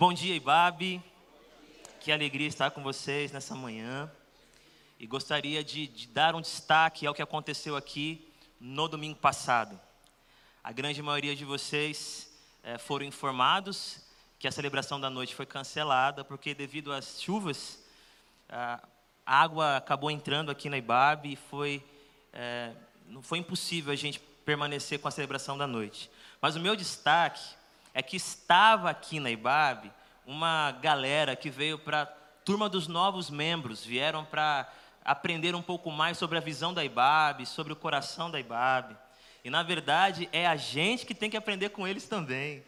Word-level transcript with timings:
Bom 0.00 0.14
dia, 0.14 0.34
Ibabe. 0.34 1.04
Que 2.00 2.10
alegria 2.10 2.48
estar 2.48 2.70
com 2.70 2.82
vocês 2.82 3.32
nessa 3.32 3.54
manhã. 3.54 4.10
E 4.98 5.06
gostaria 5.06 5.62
de, 5.62 5.86
de, 5.88 6.06
dar 6.06 6.34
um 6.34 6.40
destaque 6.40 7.06
ao 7.06 7.12
que 7.12 7.20
aconteceu 7.20 7.76
aqui 7.76 8.26
no 8.58 8.88
domingo 8.88 9.18
passado. 9.18 9.78
A 10.64 10.72
grande 10.72 11.02
maioria 11.02 11.36
de 11.36 11.44
vocês 11.44 12.32
é, 12.62 12.78
foram 12.78 13.04
informados 13.04 14.00
que 14.38 14.48
a 14.48 14.50
celebração 14.50 14.98
da 14.98 15.10
noite 15.10 15.34
foi 15.34 15.44
cancelada, 15.44 16.24
porque 16.24 16.54
devido 16.54 16.94
às 16.94 17.20
chuvas, 17.20 17.78
a 18.48 18.80
água 19.26 19.76
acabou 19.76 20.10
entrando 20.10 20.50
aqui 20.50 20.70
na 20.70 20.78
Ibabe 20.78 21.34
e 21.34 21.36
foi, 21.36 21.84
é, 22.32 22.72
não 23.06 23.20
foi 23.20 23.36
impossível 23.36 23.92
a 23.92 23.96
gente 23.96 24.18
permanecer 24.46 24.98
com 24.98 25.08
a 25.08 25.10
celebração 25.10 25.58
da 25.58 25.66
noite. 25.66 26.10
Mas 26.40 26.56
o 26.56 26.60
meu 26.60 26.74
destaque 26.74 27.59
é 27.92 28.02
que 28.02 28.16
estava 28.16 28.90
aqui 28.90 29.18
na 29.20 29.30
Ibabe 29.30 29.92
uma 30.26 30.72
galera 30.80 31.34
que 31.34 31.50
veio 31.50 31.78
para 31.78 32.02
a 32.02 32.06
turma 32.44 32.68
dos 32.68 32.86
novos 32.86 33.30
membros, 33.30 33.84
vieram 33.84 34.24
para 34.24 34.70
aprender 35.04 35.54
um 35.54 35.62
pouco 35.62 35.90
mais 35.90 36.18
sobre 36.18 36.38
a 36.38 36.40
visão 36.40 36.72
da 36.72 36.84
Ibabe, 36.84 37.46
sobre 37.46 37.72
o 37.72 37.76
coração 37.76 38.30
da 38.30 38.38
Ibabe. 38.38 38.96
E 39.44 39.50
na 39.50 39.62
verdade 39.62 40.28
é 40.32 40.46
a 40.46 40.56
gente 40.56 41.04
que 41.04 41.14
tem 41.14 41.30
que 41.30 41.36
aprender 41.36 41.70
com 41.70 41.86
eles 41.86 42.06
também. 42.06 42.62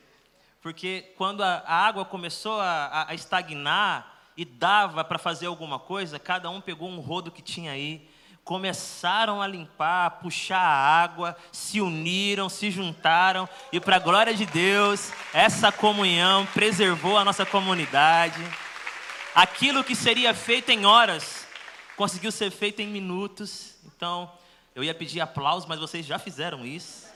Porque 0.61 1.13
quando 1.17 1.43
a, 1.43 1.63
água 1.67 2.05
começou 2.05 2.61
a, 2.61 3.07
a 3.09 3.15
estagnar 3.15 4.13
e 4.37 4.45
dava 4.45 5.05
para 5.05 5.19
fazer 5.19 5.47
alguma 5.47 5.79
coisa, 5.79 6.19
cada 6.19 6.49
um 6.51 6.61
pegou 6.61 6.89
um 6.89 7.01
rodo 7.01 7.31
que 7.31 7.43
tinha 7.43 7.73
aí, 7.73 8.09
começaram 8.45 9.41
a 9.41 9.47
limpar, 9.47 10.07
a 10.07 10.11
puxar 10.11 10.59
a 10.59 11.03
água, 11.03 11.37
se 11.53 11.81
uniram, 11.81 12.49
se 12.49 12.71
juntaram 12.71 13.49
e, 13.71 13.81
para 13.81 13.97
a 13.97 14.01
glória 14.01 14.35
de 14.35 14.47
Deus, 14.47 15.13
essa 15.33 15.71
comunhão 15.71 16.45
preservou 16.47 17.17
a 17.17 17.25
nossa 17.25 17.47
comunidade. 17.47 18.43
Aquilo 19.35 19.85
que 19.85 19.95
seria 19.95 20.35
feito 20.35 20.71
em 20.71 20.85
horas 20.85 21.47
conseguiu 21.97 22.33
ser 22.33 22.51
feito 22.51 22.83
em 22.83 22.89
minutos. 22.89 23.77
Então, 23.85 24.31
eu 24.75 24.83
ia 24.83 24.95
pedir 24.95 25.21
aplausos, 25.21 25.69
mas 25.69 25.79
vocês 25.79 26.05
já 26.05 26.19
fizeram 26.19 26.67
isso. 26.67 27.07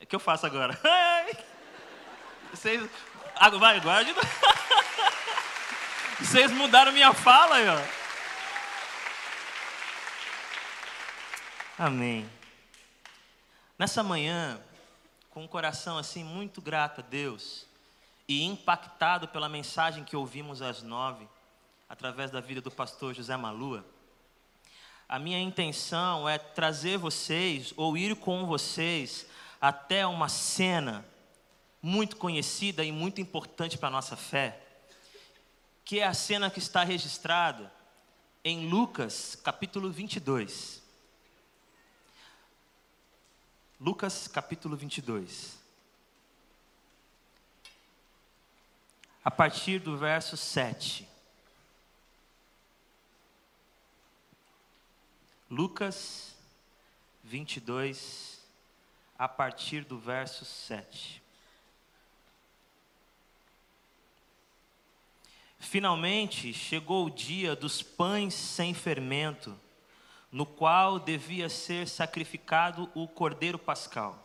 O 0.00 0.06
que 0.06 0.14
eu 0.14 0.20
faço 0.20 0.44
agora? 0.44 0.78
Vocês. 2.52 2.88
Vai, 3.58 3.80
guarde. 3.80 4.14
Vocês 6.20 6.50
mudaram 6.52 6.92
minha 6.92 7.12
fala 7.12 7.56
ó. 7.74 7.95
Amém. 11.78 12.26
Nessa 13.78 14.02
manhã, 14.02 14.58
com 15.28 15.44
um 15.44 15.46
coração 15.46 15.98
assim 15.98 16.24
muito 16.24 16.62
grato 16.62 17.02
a 17.02 17.04
Deus 17.04 17.66
e 18.26 18.42
impactado 18.44 19.28
pela 19.28 19.46
mensagem 19.46 20.02
que 20.02 20.16
ouvimos 20.16 20.62
às 20.62 20.82
nove, 20.82 21.28
através 21.86 22.30
da 22.30 22.40
vida 22.40 22.62
do 22.62 22.70
pastor 22.70 23.12
José 23.12 23.36
Malua, 23.36 23.84
a 25.06 25.18
minha 25.18 25.38
intenção 25.38 26.26
é 26.26 26.38
trazer 26.38 26.96
vocês 26.96 27.74
ou 27.76 27.94
ir 27.94 28.16
com 28.16 28.46
vocês 28.46 29.26
até 29.60 30.06
uma 30.06 30.30
cena 30.30 31.04
muito 31.82 32.16
conhecida 32.16 32.82
e 32.86 32.90
muito 32.90 33.20
importante 33.20 33.76
para 33.76 33.88
a 33.88 33.92
nossa 33.92 34.16
fé, 34.16 34.58
que 35.84 36.00
é 36.00 36.06
a 36.06 36.14
cena 36.14 36.50
que 36.50 36.58
está 36.58 36.82
registrada 36.82 37.70
em 38.42 38.66
Lucas 38.66 39.36
capítulo 39.44 39.90
22. 39.90 40.85
Lucas 43.78 44.26
capítulo 44.26 44.74
22. 44.74 45.58
A 49.22 49.30
partir 49.30 49.80
do 49.80 49.98
verso 49.98 50.34
7. 50.34 51.06
Lucas 55.50 56.34
22, 57.22 58.40
a 59.18 59.28
partir 59.28 59.84
do 59.84 59.98
verso 59.98 60.44
7. 60.44 61.22
Finalmente 65.58 66.54
chegou 66.54 67.06
o 67.06 67.10
dia 67.10 67.54
dos 67.54 67.82
pães 67.82 68.32
sem 68.32 68.72
fermento, 68.72 69.58
no 70.30 70.44
qual 70.44 70.98
devia 70.98 71.48
ser 71.48 71.88
sacrificado 71.88 72.90
o 72.94 73.06
cordeiro 73.06 73.58
pascal. 73.58 74.22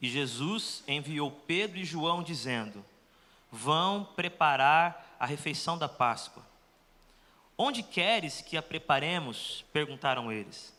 E 0.00 0.08
Jesus 0.08 0.84
enviou 0.86 1.30
Pedro 1.30 1.78
e 1.78 1.84
João, 1.84 2.22
dizendo: 2.22 2.84
Vão 3.50 4.04
preparar 4.16 5.16
a 5.18 5.26
refeição 5.26 5.78
da 5.78 5.88
Páscoa. 5.88 6.44
Onde 7.56 7.82
queres 7.82 8.40
que 8.40 8.56
a 8.56 8.62
preparemos? 8.62 9.64
perguntaram 9.72 10.30
eles. 10.30 10.74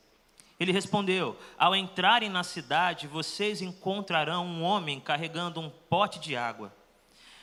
Ele 0.60 0.72
respondeu: 0.72 1.38
Ao 1.58 1.76
entrarem 1.76 2.30
na 2.30 2.44
cidade, 2.44 3.08
vocês 3.08 3.62
encontrarão 3.62 4.46
um 4.46 4.64
homem 4.64 5.00
carregando 5.00 5.60
um 5.60 5.70
pote 5.70 6.20
de 6.20 6.36
água. 6.36 6.74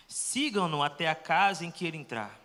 Sigam-no 0.07 0.83
até 0.83 1.09
a 1.09 1.15
casa 1.15 1.65
em 1.65 1.71
que 1.71 1.87
ele 1.87 1.97
entrar. 1.97 2.39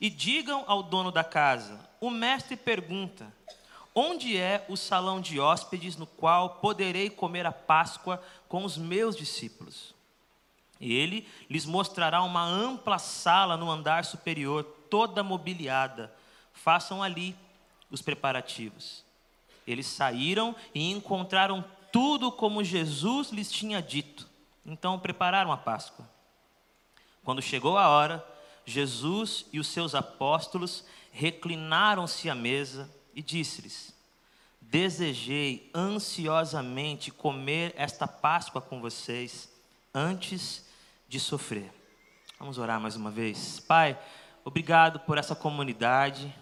E 0.00 0.08
digam 0.08 0.64
ao 0.66 0.82
dono 0.82 1.10
da 1.10 1.24
casa: 1.24 1.85
O 2.00 2.10
mestre 2.10 2.56
pergunta: 2.56 3.32
Onde 3.94 4.36
é 4.36 4.64
o 4.68 4.76
salão 4.76 5.20
de 5.20 5.40
hóspedes 5.40 5.96
no 5.96 6.06
qual 6.06 6.56
poderei 6.56 7.08
comer 7.08 7.46
a 7.46 7.52
Páscoa 7.52 8.22
com 8.48 8.64
os 8.64 8.76
meus 8.76 9.16
discípulos? 9.16 9.94
E 10.78 10.92
ele 10.92 11.26
lhes 11.48 11.64
mostrará 11.64 12.22
uma 12.22 12.44
ampla 12.44 12.98
sala 12.98 13.56
no 13.56 13.70
andar 13.70 14.04
superior, 14.04 14.64
toda 14.90 15.22
mobiliada. 15.22 16.12
Façam 16.52 17.02
ali 17.02 17.34
os 17.90 18.02
preparativos. 18.02 19.04
Eles 19.66 19.86
saíram 19.86 20.54
e 20.74 20.90
encontraram 20.90 21.64
tudo 21.90 22.30
como 22.30 22.62
Jesus 22.62 23.30
lhes 23.30 23.50
tinha 23.50 23.80
dito. 23.80 24.28
Então 24.64 24.98
prepararam 24.98 25.50
a 25.50 25.56
Páscoa. 25.56 26.06
Quando 27.24 27.40
chegou 27.40 27.78
a 27.78 27.88
hora, 27.88 28.24
Jesus 28.64 29.46
e 29.52 29.58
os 29.58 29.68
seus 29.68 29.94
apóstolos 29.94 30.84
reclinaram-se 31.16 32.28
à 32.28 32.34
mesa 32.34 32.90
e 33.14 33.22
disse-lhes: 33.22 33.94
Desejei 34.60 35.70
ansiosamente 35.74 37.10
comer 37.10 37.72
esta 37.74 38.06
Páscoa 38.06 38.60
com 38.60 38.82
vocês 38.82 39.48
antes 39.94 40.66
de 41.08 41.18
sofrer. 41.18 41.72
Vamos 42.38 42.58
orar 42.58 42.78
mais 42.78 42.96
uma 42.96 43.10
vez. 43.10 43.60
Pai, 43.60 43.98
obrigado 44.44 45.00
por 45.00 45.16
essa 45.16 45.34
comunidade 45.34 46.34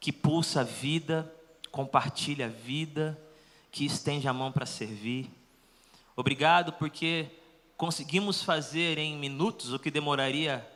que 0.00 0.10
pulsa 0.10 0.62
a 0.62 0.64
vida, 0.64 1.32
compartilha 1.70 2.46
a 2.46 2.48
vida, 2.48 3.16
que 3.70 3.84
estende 3.84 4.26
a 4.26 4.32
mão 4.32 4.50
para 4.50 4.66
servir. 4.66 5.30
Obrigado 6.16 6.72
porque 6.72 7.28
conseguimos 7.76 8.42
fazer 8.42 8.98
em 8.98 9.16
minutos 9.16 9.72
o 9.72 9.78
que 9.78 9.92
demoraria 9.92 10.66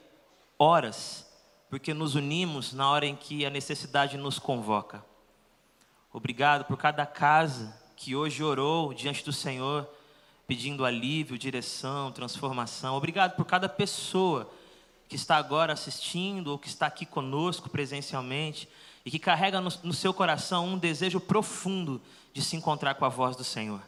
horas, 0.56 1.26
porque 1.70 1.94
nos 1.94 2.16
unimos 2.16 2.72
na 2.72 2.90
hora 2.90 3.06
em 3.06 3.14
que 3.14 3.46
a 3.46 3.50
necessidade 3.50 4.18
nos 4.18 4.40
convoca. 4.40 5.04
Obrigado 6.12 6.64
por 6.64 6.76
cada 6.76 7.06
casa 7.06 7.80
que 7.96 8.16
hoje 8.16 8.42
orou 8.42 8.92
diante 8.92 9.24
do 9.24 9.32
Senhor, 9.32 9.88
pedindo 10.48 10.84
alívio, 10.84 11.38
direção, 11.38 12.10
transformação. 12.10 12.96
Obrigado 12.96 13.36
por 13.36 13.44
cada 13.44 13.68
pessoa 13.68 14.50
que 15.08 15.14
está 15.14 15.36
agora 15.36 15.72
assistindo 15.72 16.48
ou 16.48 16.58
que 16.58 16.66
está 16.66 16.86
aqui 16.86 17.06
conosco 17.06 17.70
presencialmente 17.70 18.68
e 19.04 19.10
que 19.10 19.18
carrega 19.20 19.60
no, 19.60 19.70
no 19.84 19.94
seu 19.94 20.12
coração 20.12 20.66
um 20.66 20.78
desejo 20.78 21.20
profundo 21.20 22.02
de 22.32 22.42
se 22.42 22.56
encontrar 22.56 22.96
com 22.96 23.04
a 23.04 23.08
voz 23.08 23.36
do 23.36 23.44
Senhor, 23.44 23.80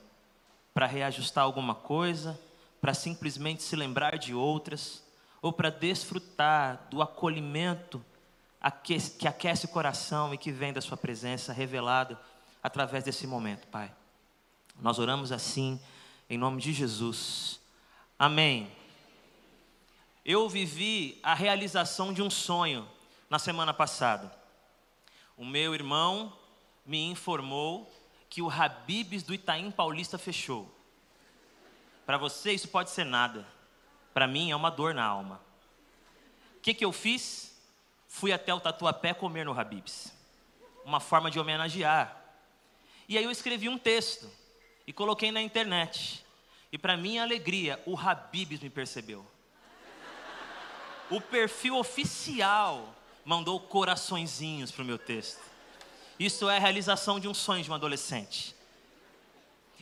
para 0.72 0.86
reajustar 0.86 1.42
alguma 1.42 1.74
coisa, 1.74 2.38
para 2.80 2.94
simplesmente 2.94 3.62
se 3.62 3.74
lembrar 3.74 4.18
de 4.18 4.32
outras, 4.32 5.02
ou 5.42 5.52
para 5.52 5.70
desfrutar 5.70 6.86
do 6.88 7.02
acolhimento 7.02 8.02
que 8.84 9.26
aquece 9.26 9.66
o 9.66 9.68
coração 9.68 10.32
e 10.32 10.38
que 10.38 10.52
vem 10.52 10.72
da 10.72 10.80
Sua 10.80 10.96
presença 10.96 11.52
revelada 11.52 12.18
através 12.62 13.02
desse 13.02 13.26
momento, 13.26 13.66
Pai. 13.66 13.92
Nós 14.80 15.00
oramos 15.00 15.32
assim, 15.32 15.80
em 16.30 16.38
nome 16.38 16.62
de 16.62 16.72
Jesus. 16.72 17.60
Amém. 18.16 18.70
Eu 20.24 20.48
vivi 20.48 21.18
a 21.24 21.34
realização 21.34 22.12
de 22.12 22.22
um 22.22 22.30
sonho 22.30 22.88
na 23.28 23.40
semana 23.40 23.74
passada. 23.74 24.32
O 25.36 25.44
meu 25.44 25.74
irmão 25.74 26.32
me 26.86 27.02
informou 27.02 27.92
que 28.30 28.40
o 28.40 28.48
Habibs 28.48 29.24
do 29.24 29.34
Itaim 29.34 29.72
Paulista 29.72 30.16
fechou. 30.16 30.72
Para 32.06 32.16
você 32.16 32.52
isso 32.52 32.68
pode 32.68 32.90
ser 32.90 33.04
nada. 33.04 33.44
Para 34.12 34.26
mim 34.26 34.50
é 34.50 34.56
uma 34.56 34.70
dor 34.70 34.94
na 34.94 35.04
alma. 35.04 35.40
O 36.56 36.60
que, 36.60 36.74
que 36.74 36.84
eu 36.84 36.92
fiz? 36.92 37.56
Fui 38.06 38.32
até 38.32 38.52
o 38.52 38.60
Tatuapé 38.60 39.14
comer 39.14 39.44
no 39.44 39.58
Habibs. 39.58 40.12
Uma 40.84 41.00
forma 41.00 41.30
de 41.30 41.40
homenagear. 41.40 42.16
E 43.08 43.16
aí 43.18 43.24
eu 43.24 43.30
escrevi 43.30 43.68
um 43.68 43.78
texto 43.78 44.30
e 44.86 44.92
coloquei 44.92 45.32
na 45.32 45.40
internet. 45.40 46.24
E 46.70 46.78
para 46.78 46.96
minha 46.96 47.22
alegria, 47.22 47.82
o 47.86 47.98
Habibs 47.98 48.60
me 48.60 48.70
percebeu. 48.70 49.26
o 51.10 51.20
perfil 51.20 51.76
oficial 51.76 52.94
mandou 53.24 53.60
coraçõezinhos 53.60 54.70
para 54.70 54.82
o 54.82 54.86
meu 54.86 54.98
texto. 54.98 55.40
Isso 56.18 56.48
é 56.48 56.56
a 56.56 56.60
realização 56.60 57.18
de 57.18 57.28
um 57.28 57.34
sonho 57.34 57.64
de 57.64 57.70
um 57.70 57.74
adolescente. 57.74 58.54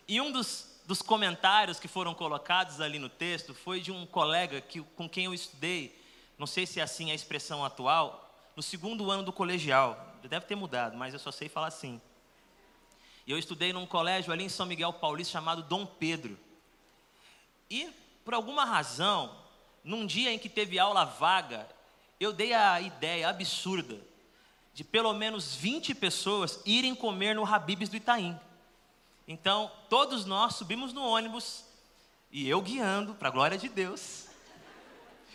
E 0.07 0.21
um 0.21 0.33
dos, 0.33 0.70
dos 0.91 1.03
comentários 1.03 1.79
que 1.79 1.87
foram 1.87 2.13
colocados 2.13 2.81
ali 2.81 2.99
no 2.99 3.09
texto 3.09 3.55
foi 3.55 3.81
de 3.81 3.93
um 3.93 4.05
colega 4.05 4.61
que, 4.61 4.81
com 4.81 5.09
quem 5.09 5.27
eu 5.27 5.33
estudei, 5.33 5.97
não 6.37 6.49
sei 6.49 6.67
se 6.67 6.81
é 6.81 6.83
assim 6.83 7.13
a 7.13 7.15
expressão 7.15 7.65
atual, 7.65 8.29
no 8.57 8.63
segundo 8.63 9.09
ano 9.09 9.23
do 9.23 9.33
colegial. 9.33 10.17
Deve 10.25 10.47
ter 10.47 10.57
mudado, 10.57 10.97
mas 10.97 11.15
eu 11.15 11.21
só 11.21 11.31
sei 11.31 11.49
falar 11.49 11.69
assim. 11.69 12.01
E 13.25 13.31
eu 13.31 13.39
estudei 13.39 13.73
num 13.73 13.87
colégio 13.87 14.33
ali 14.33 14.43
em 14.43 14.49
São 14.49 14.67
Miguel 14.67 14.93
Paulista 14.93 15.35
chamado 15.35 15.63
Dom 15.63 15.87
Pedro. 15.87 16.37
E, 17.71 17.89
por 18.25 18.35
alguma 18.35 18.65
razão, 18.65 19.33
num 19.85 20.05
dia 20.05 20.33
em 20.33 20.41
que 20.41 20.49
teve 20.49 20.77
aula 20.77 21.05
vaga, 21.05 21.69
eu 22.19 22.33
dei 22.33 22.53
a 22.53 22.81
ideia 22.81 23.29
absurda 23.29 23.97
de 24.75 24.83
pelo 24.83 25.13
menos 25.13 25.55
20 25.55 25.95
pessoas 25.95 26.61
irem 26.67 26.97
comer 26.97 27.37
no 27.37 27.47
Habibs 27.47 27.89
do 27.89 27.97
Itaim. 27.97 28.37
Então, 29.33 29.71
todos 29.89 30.25
nós 30.25 30.57
subimos 30.57 30.93
no 30.93 31.05
ônibus, 31.05 31.65
e 32.33 32.49
eu 32.49 32.61
guiando, 32.61 33.15
para 33.15 33.29
a 33.29 33.31
glória 33.31 33.57
de 33.57 33.69
Deus, 33.69 34.27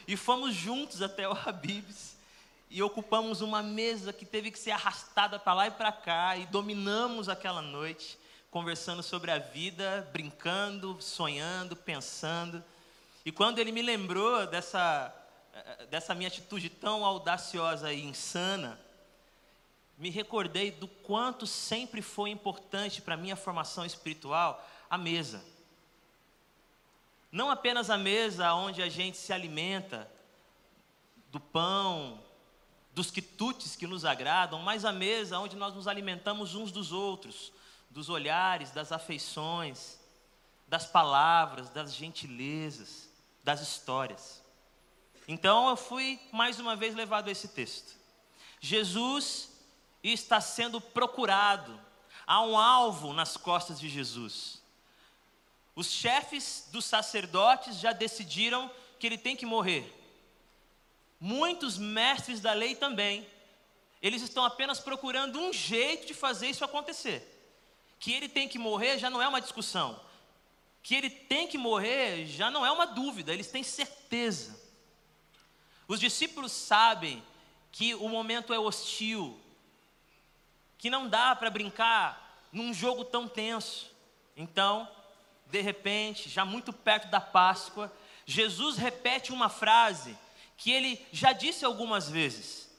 e 0.06 0.18
fomos 0.18 0.53
juntos 0.53 1.01
até 1.01 1.25
o 1.30 1.31
Habibs, 1.31 2.18
e 2.69 2.83
ocupamos 2.83 3.39
uma 3.39 3.63
mesa 3.63 4.12
que 4.12 4.25
teve 4.25 4.51
que 4.51 4.59
ser 4.59 4.71
arrastada 4.71 5.39
para 5.39 5.53
lá 5.53 5.68
e 5.68 5.71
para 5.71 5.94
cá, 5.94 6.36
e 6.36 6.45
dominamos 6.47 7.30
aquela 7.30 7.62
noite, 7.62 8.19
conversando 8.51 9.01
sobre 9.01 9.31
a 9.31 9.39
vida, 9.39 10.06
brincando, 10.12 11.01
sonhando, 11.01 11.74
pensando. 11.74 12.62
E 13.25 13.31
quando 13.31 13.59
ele 13.59 13.71
me 13.71 13.81
lembrou 13.81 14.45
dessa, 14.45 15.15
eh, 15.53 15.86
dessa 15.86 16.13
minha 16.13 16.27
atitude 16.27 16.69
tão 16.69 17.06
audaciosa 17.06 17.94
e 17.94 18.03
insana, 18.03 18.77
me 19.97 20.09
recordei 20.09 20.71
do 20.71 20.88
quanto 20.88 21.47
sempre 21.47 22.01
foi 22.01 22.30
importante 22.30 23.01
para 23.01 23.13
a 23.13 23.18
minha 23.18 23.36
formação 23.36 23.86
espiritual 23.86 24.65
a 24.89 24.97
mesa. 24.97 25.44
Não 27.31 27.50
apenas 27.50 27.89
a 27.89 27.97
mesa 27.97 28.53
onde 28.53 28.81
a 28.81 28.89
gente 28.89 29.18
se 29.18 29.33
alimenta 29.33 30.09
do 31.31 31.39
pão, 31.39 32.24
dos 32.94 33.12
quitutes 33.12 33.75
que 33.75 33.88
nos 33.88 34.06
agradam, 34.06 34.59
mas 34.59 34.86
a 34.86 34.92
mesa 34.92 35.39
onde 35.39 35.56
nós 35.56 35.74
nos 35.74 35.88
alimentamos 35.88 36.56
uns 36.56 36.71
dos 36.71 36.91
outros, 36.91 37.51
dos 37.89 38.09
olhares, 38.09 38.71
das 38.71 38.91
afeições, 38.91 40.00
das 40.68 40.86
palavras, 40.86 41.69
das 41.69 41.94
gentilezas 41.94 43.09
das 43.45 43.62
histórias. 43.62 44.44
Então 45.27 45.69
eu 45.69 45.77
fui 45.77 46.19
mais 46.31 46.59
uma 46.59 46.75
vez 46.75 46.95
levado 46.95 47.27
a 47.27 47.31
esse 47.31 47.50
texto. 47.50 47.95
Jesus 48.59 49.51
está 50.13 50.40
sendo 50.42 50.80
procurado, 50.80 51.80
há 52.25 52.42
um 52.42 52.57
alvo 52.57 53.13
nas 53.13 53.38
costas 53.38 53.80
de 53.80 53.90
Jesus. 53.90 54.62
Os 55.75 55.92
chefes 55.92 56.68
dos 56.72 56.86
sacerdotes 56.86 57.78
já 57.80 57.92
decidiram 57.92 58.72
que 59.00 59.07
ele 59.07 59.18
tem 59.18 59.36
que 59.36 59.46
morrer. 59.46 59.94
Muitos 61.19 61.78
mestres 61.78 62.40
da 62.40 62.54
lei 62.54 62.75
também. 62.75 63.28
Eles 64.02 64.22
estão 64.22 64.46
apenas 64.46 64.80
procurando 64.80 65.40
um 65.40 65.52
jeito 65.52 66.06
de 66.06 66.13
fazer 66.13 66.50
isso 66.50 66.63
acontecer. 66.63 67.31
Que 68.00 68.13
ele 68.13 68.30
tem 68.30 68.48
que 68.48 68.60
morrer 68.60 68.98
já 69.00 69.10
não 69.10 69.22
é 69.22 69.28
uma 69.28 69.42
discussão 69.42 70.00
que 70.86 70.94
ele 70.94 71.10
tem 71.10 71.48
que 71.48 71.58
morrer 71.58 72.28
já 72.28 72.51
não 72.51 72.63
é 72.63 72.69
uma 72.69 72.86
dúvida, 72.86 73.34
eles 73.34 73.50
têm 73.50 73.63
certeza. 73.63 74.56
Os 75.88 76.00
discípulos 76.00 76.51
sabem 76.51 77.24
que 77.72 77.96
o 77.96 78.08
momento 78.08 78.54
é 78.54 78.60
hostil, 78.60 79.36
que 80.86 80.90
não 80.92 81.10
dá 81.10 81.36
para 81.36 81.50
brincar 81.50 82.48
num 82.52 82.72
jogo 82.72 83.04
tão 83.04 83.28
tenso. 83.28 83.90
Então, 84.38 84.88
de 85.48 85.60
repente, 85.60 86.30
já 86.30 86.46
muito 86.46 86.72
perto 86.72 87.08
da 87.08 87.20
Páscoa, 87.20 87.92
Jesus 88.24 88.78
repete 88.78 89.32
uma 89.32 89.50
frase 89.50 90.16
que 90.56 90.70
ele 90.70 91.04
já 91.12 91.34
disse 91.34 91.66
algumas 91.66 92.08
vezes: 92.08 92.70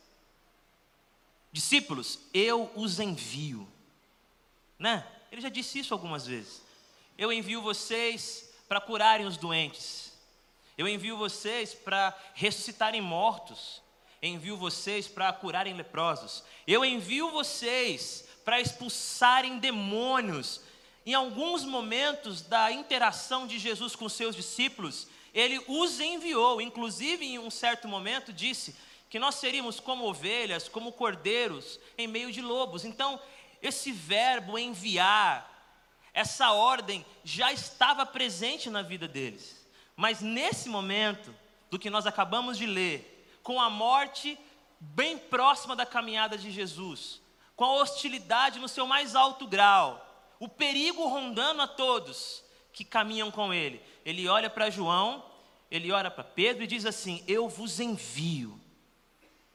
Discípulos, 1.50 2.20
eu 2.32 2.70
os 2.76 3.00
envio. 3.00 3.67
Né? 4.79 5.05
Ele 5.32 5.41
já 5.41 5.49
disse 5.49 5.81
isso 5.81 5.93
algumas 5.93 6.25
vezes. 6.29 6.62
Eu 7.19 7.32
envio 7.32 7.61
vocês 7.61 8.55
para 8.69 8.81
curarem 8.81 9.26
os 9.26 9.37
doentes. 9.37 10.12
Eu 10.79 10.87
envio 10.87 11.17
vocês 11.17 11.75
para 11.75 12.17
ressuscitarem 12.35 13.00
mortos. 13.00 13.82
Envio 14.26 14.56
vocês 14.56 15.08
para 15.08 15.32
curarem 15.32 15.75
leprosos. 15.75 16.43
Eu 16.67 16.84
envio 16.84 17.31
vocês 17.31 18.26
para 18.44 18.61
expulsarem 18.61 19.58
demônios. 19.58 20.61
Em 21.05 21.14
alguns 21.14 21.64
momentos 21.64 22.43
da 22.43 22.70
interação 22.73 23.46
de 23.46 23.58
Jesus 23.58 23.94
com 23.94 24.08
seus 24.08 24.34
discípulos, 24.34 25.06
ele 25.32 25.62
os 25.69 26.00
enviou, 26.00 26.61
inclusive 26.61 27.25
em 27.25 27.38
um 27.38 27.50
certo 27.50 27.87
momento 27.87 28.32
disse 28.32 28.75
que 29.08 29.19
nós 29.19 29.37
seríamos 29.37 29.78
como 29.78 30.08
ovelhas, 30.08 30.69
como 30.69 30.93
cordeiros 30.93 31.79
em 31.96 32.06
meio 32.06 32.32
de 32.32 32.40
lobos. 32.40 32.84
Então, 32.84 33.20
esse 33.62 33.93
verbo 33.93 34.58
enviar, 34.58 35.52
essa 36.12 36.52
ordem 36.52 37.05
já 37.25 37.52
estava 37.52 38.05
presente 38.05 38.69
na 38.69 38.82
vida 38.82 39.06
deles. 39.06 39.64
Mas 39.94 40.20
nesse 40.20 40.69
momento, 40.69 41.34
do 41.70 41.79
que 41.79 41.90
nós 41.90 42.06
acabamos 42.06 42.58
de 42.58 42.67
ler, 42.67 43.15
com 43.46 43.60
a 43.60 43.70
morte 43.70 44.37
bem 44.81 45.16
próxima 45.16 45.76
da 45.76 45.87
caminhada 45.87 46.37
de 46.37 46.50
Jesus, 46.50 47.22
com 47.54 47.64
a 47.64 47.75
hostilidade 47.75 48.58
no 48.58 48.66
seu 48.66 48.88
mais 48.88 49.14
alto 49.14 49.46
grau, 49.46 50.04
o 50.40 50.48
perigo 50.48 51.06
rondando 51.06 51.62
a 51.62 51.69
todos 51.69 52.43
que 52.72 52.84
caminham 52.84 53.31
com 53.31 53.54
ele, 53.54 53.81
ele 54.04 54.26
olha 54.26 54.50
para 54.50 54.69
João, 54.69 55.25
ele 55.70 55.93
olha 55.93 56.10
para 56.10 56.25
Pedro 56.25 56.64
e 56.64 56.66
diz 56.66 56.84
assim: 56.84 57.22
Eu 57.28 57.48
vos 57.48 57.78
envio. 57.78 58.60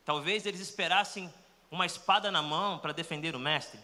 Talvez 0.05 0.45
eles 0.45 0.61
esperassem 0.61 1.31
uma 1.69 1.85
espada 1.85 2.31
na 2.31 2.41
mão 2.41 2.79
para 2.79 2.93
defender 2.93 3.35
o 3.35 3.39
mestre. 3.39 3.81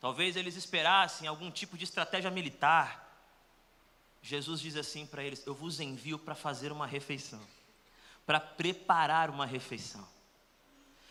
Talvez 0.00 0.36
eles 0.36 0.56
esperassem 0.56 1.28
algum 1.28 1.50
tipo 1.50 1.76
de 1.76 1.84
estratégia 1.84 2.30
militar. 2.30 3.14
Jesus 4.22 4.58
diz 4.58 4.74
assim 4.74 5.04
para 5.04 5.22
eles: 5.22 5.46
Eu 5.46 5.54
vos 5.54 5.80
envio 5.80 6.18
para 6.18 6.34
fazer 6.34 6.72
uma 6.72 6.86
refeição, 6.86 7.46
para 8.26 8.40
preparar 8.40 9.30
uma 9.30 9.46
refeição. 9.46 10.06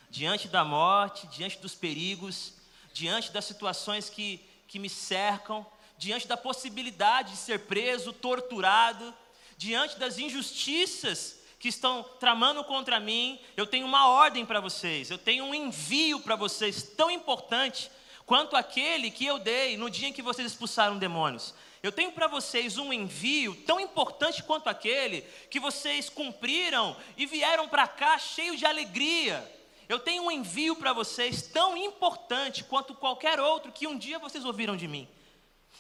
Diante 0.10 0.48
da 0.48 0.64
morte, 0.64 1.26
diante 1.28 1.58
dos 1.58 1.74
perigos, 1.74 2.54
diante 2.94 3.32
das 3.32 3.46
situações 3.46 4.10
que, 4.10 4.46
que 4.68 4.78
me 4.78 4.90
cercam, 4.90 5.66
diante 5.98 6.28
da 6.28 6.38
possibilidade 6.38 7.32
de 7.32 7.38
ser 7.38 7.62
preso, 7.62 8.14
torturado, 8.14 9.14
diante 9.58 9.98
das 9.98 10.18
injustiças 10.18 11.40
que 11.58 11.70
estão 11.70 12.04
tramando 12.20 12.64
contra 12.64 13.00
mim, 13.00 13.40
eu 13.56 13.66
tenho 13.66 13.88
uma 13.88 14.08
ordem 14.08 14.46
para 14.46 14.60
vocês, 14.60 15.10
eu 15.10 15.18
tenho 15.18 15.46
um 15.46 15.56
envio 15.56 16.20
para 16.20 16.36
vocês 16.36 16.84
tão 16.84 17.10
importante 17.10 17.90
quanto 18.26 18.56
aquele 18.56 19.10
que 19.10 19.26
eu 19.26 19.40
dei 19.40 19.78
no 19.78 19.90
dia 19.90 20.10
em 20.10 20.14
que 20.14 20.22
vocês 20.22 20.52
expulsaram 20.52 20.98
demônios. 20.98 21.54
Eu 21.86 21.92
tenho 21.92 22.12
para 22.12 22.26
vocês 22.26 22.80
um 22.80 22.92
envio 22.92 23.54
tão 23.58 23.80
importante 23.80 24.42
quanto 24.42 24.68
aquele 24.68 25.22
que 25.52 25.60
vocês 25.60 26.10
cumpriram 26.10 26.98
e 27.16 27.28
vieram 27.28 27.70
para 27.70 27.88
cá 27.88 28.18
cheio 28.18 28.58
de 28.58 28.66
alegria. 28.66 29.48
Eu 29.88 30.00
tenho 30.00 30.24
um 30.24 30.32
envio 30.32 30.76
para 30.78 30.94
vocês 30.94 31.44
tão 31.44 31.78
importante 31.78 32.64
quanto 32.64 32.96
qualquer 32.96 33.40
outro 33.40 33.72
que 33.72 33.86
um 33.86 34.00
dia 34.00 34.18
vocês 34.18 34.44
ouviram 34.44 34.76
de 34.76 34.88
mim. 34.88 35.08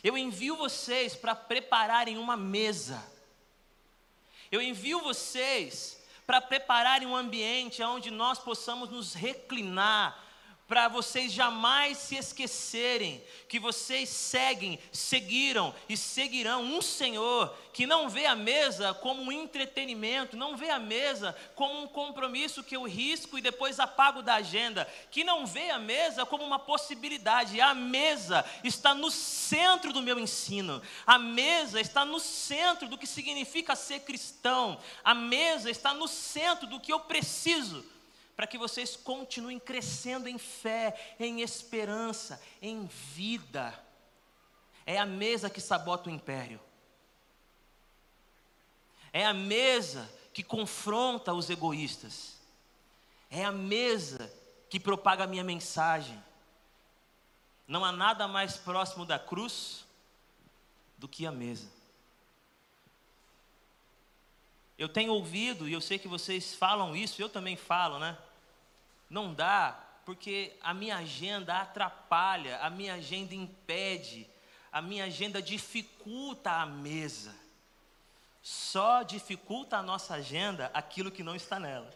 Eu 0.03 0.15
envio 0.15 0.55
vocês 0.55 1.15
para 1.15 1.33
prepararem 1.33 2.19
uma 2.19 2.37
mesa. 2.37 3.03
Eu 4.51 4.61
envio 4.61 4.99
vocês 5.01 5.99
para 6.27 6.39
prepararem 6.39 7.07
um 7.07 7.15
ambiente 7.15 7.81
onde 7.81 8.11
nós 8.11 8.37
possamos 8.37 8.91
nos 8.91 9.15
reclinar 9.15 10.23
para 10.67 10.87
vocês 10.87 11.31
jamais 11.31 11.97
se 11.97 12.15
esquecerem 12.15 13.23
que 13.47 13.59
vocês 13.59 14.09
seguem, 14.09 14.79
seguiram 14.91 15.73
e 15.87 15.95
seguirão 15.95 16.63
um 16.63 16.81
Senhor 16.81 17.55
que 17.71 17.85
não 17.85 18.09
vê 18.09 18.25
a 18.25 18.35
mesa 18.35 18.93
como 18.93 19.21
um 19.21 19.31
entretenimento, 19.31 20.35
não 20.35 20.57
vê 20.57 20.71
a 20.71 20.79
mesa 20.79 21.35
como 21.55 21.83
um 21.83 21.87
compromisso 21.87 22.63
que 22.63 22.75
eu 22.75 22.83
risco 22.87 23.37
e 23.37 23.41
depois 23.41 23.79
apago 23.79 24.23
da 24.23 24.35
agenda, 24.35 24.91
que 25.11 25.23
não 25.23 25.45
vê 25.45 25.69
a 25.69 25.77
mesa 25.77 26.25
como 26.25 26.43
uma 26.43 26.57
possibilidade. 26.57 27.61
A 27.61 27.75
mesa 27.75 28.43
está 28.63 28.95
no 28.95 29.11
centro 29.11 29.93
do 29.93 30.01
meu 30.01 30.17
ensino, 30.17 30.81
a 31.05 31.19
mesa 31.19 31.79
está 31.79 32.03
no 32.03 32.19
centro 32.19 32.87
do 32.87 32.97
que 32.97 33.05
significa 33.05 33.75
ser 33.75 33.99
cristão, 33.99 34.79
a 35.03 35.13
mesa 35.13 35.69
está 35.69 35.93
no 35.93 36.07
centro 36.07 36.65
do 36.65 36.79
que 36.79 36.91
eu 36.91 37.01
preciso 37.01 37.85
para 38.35 38.47
que 38.47 38.57
vocês 38.57 38.95
continuem 38.95 39.59
crescendo 39.59 40.27
em 40.27 40.37
fé, 40.37 41.15
em 41.19 41.41
esperança, 41.41 42.41
em 42.61 42.85
vida. 42.85 43.73
É 44.85 44.99
a 44.99 45.05
mesa 45.05 45.49
que 45.49 45.61
sabota 45.61 46.09
o 46.09 46.13
império. 46.13 46.59
É 49.13 49.25
a 49.25 49.33
mesa 49.33 50.11
que 50.33 50.43
confronta 50.43 51.33
os 51.33 51.49
egoístas. 51.49 52.35
É 53.29 53.45
a 53.45 53.51
mesa 53.51 54.31
que 54.69 54.79
propaga 54.79 55.23
a 55.23 55.27
minha 55.27 55.43
mensagem. 55.43 56.21
Não 57.67 57.85
há 57.85 57.91
nada 57.91 58.27
mais 58.27 58.57
próximo 58.57 59.05
da 59.05 59.17
cruz 59.17 59.85
do 60.97 61.07
que 61.07 61.25
a 61.25 61.31
mesa. 61.31 61.69
Eu 64.77 64.89
tenho 64.89 65.13
ouvido, 65.13 65.67
e 65.69 65.73
eu 65.73 65.81
sei 65.81 65.97
que 65.97 66.07
vocês 66.07 66.53
falam 66.53 66.95
isso, 66.95 67.21
eu 67.21 67.29
também 67.29 67.55
falo, 67.55 67.97
né? 67.97 68.17
Não 69.09 69.33
dá, 69.33 69.79
porque 70.05 70.53
a 70.61 70.73
minha 70.73 70.97
agenda 70.97 71.57
atrapalha, 71.57 72.59
a 72.59 72.69
minha 72.69 72.95
agenda 72.95 73.33
impede, 73.33 74.27
a 74.71 74.81
minha 74.81 75.05
agenda 75.05 75.41
dificulta 75.41 76.51
a 76.51 76.65
mesa. 76.65 77.33
Só 78.43 79.01
dificulta 79.01 79.77
a 79.77 79.81
nossa 79.81 80.15
agenda 80.15 80.69
aquilo 80.73 81.09
que 81.09 81.23
não 81.23 81.35
está 81.35 81.59
nela. 81.59 81.91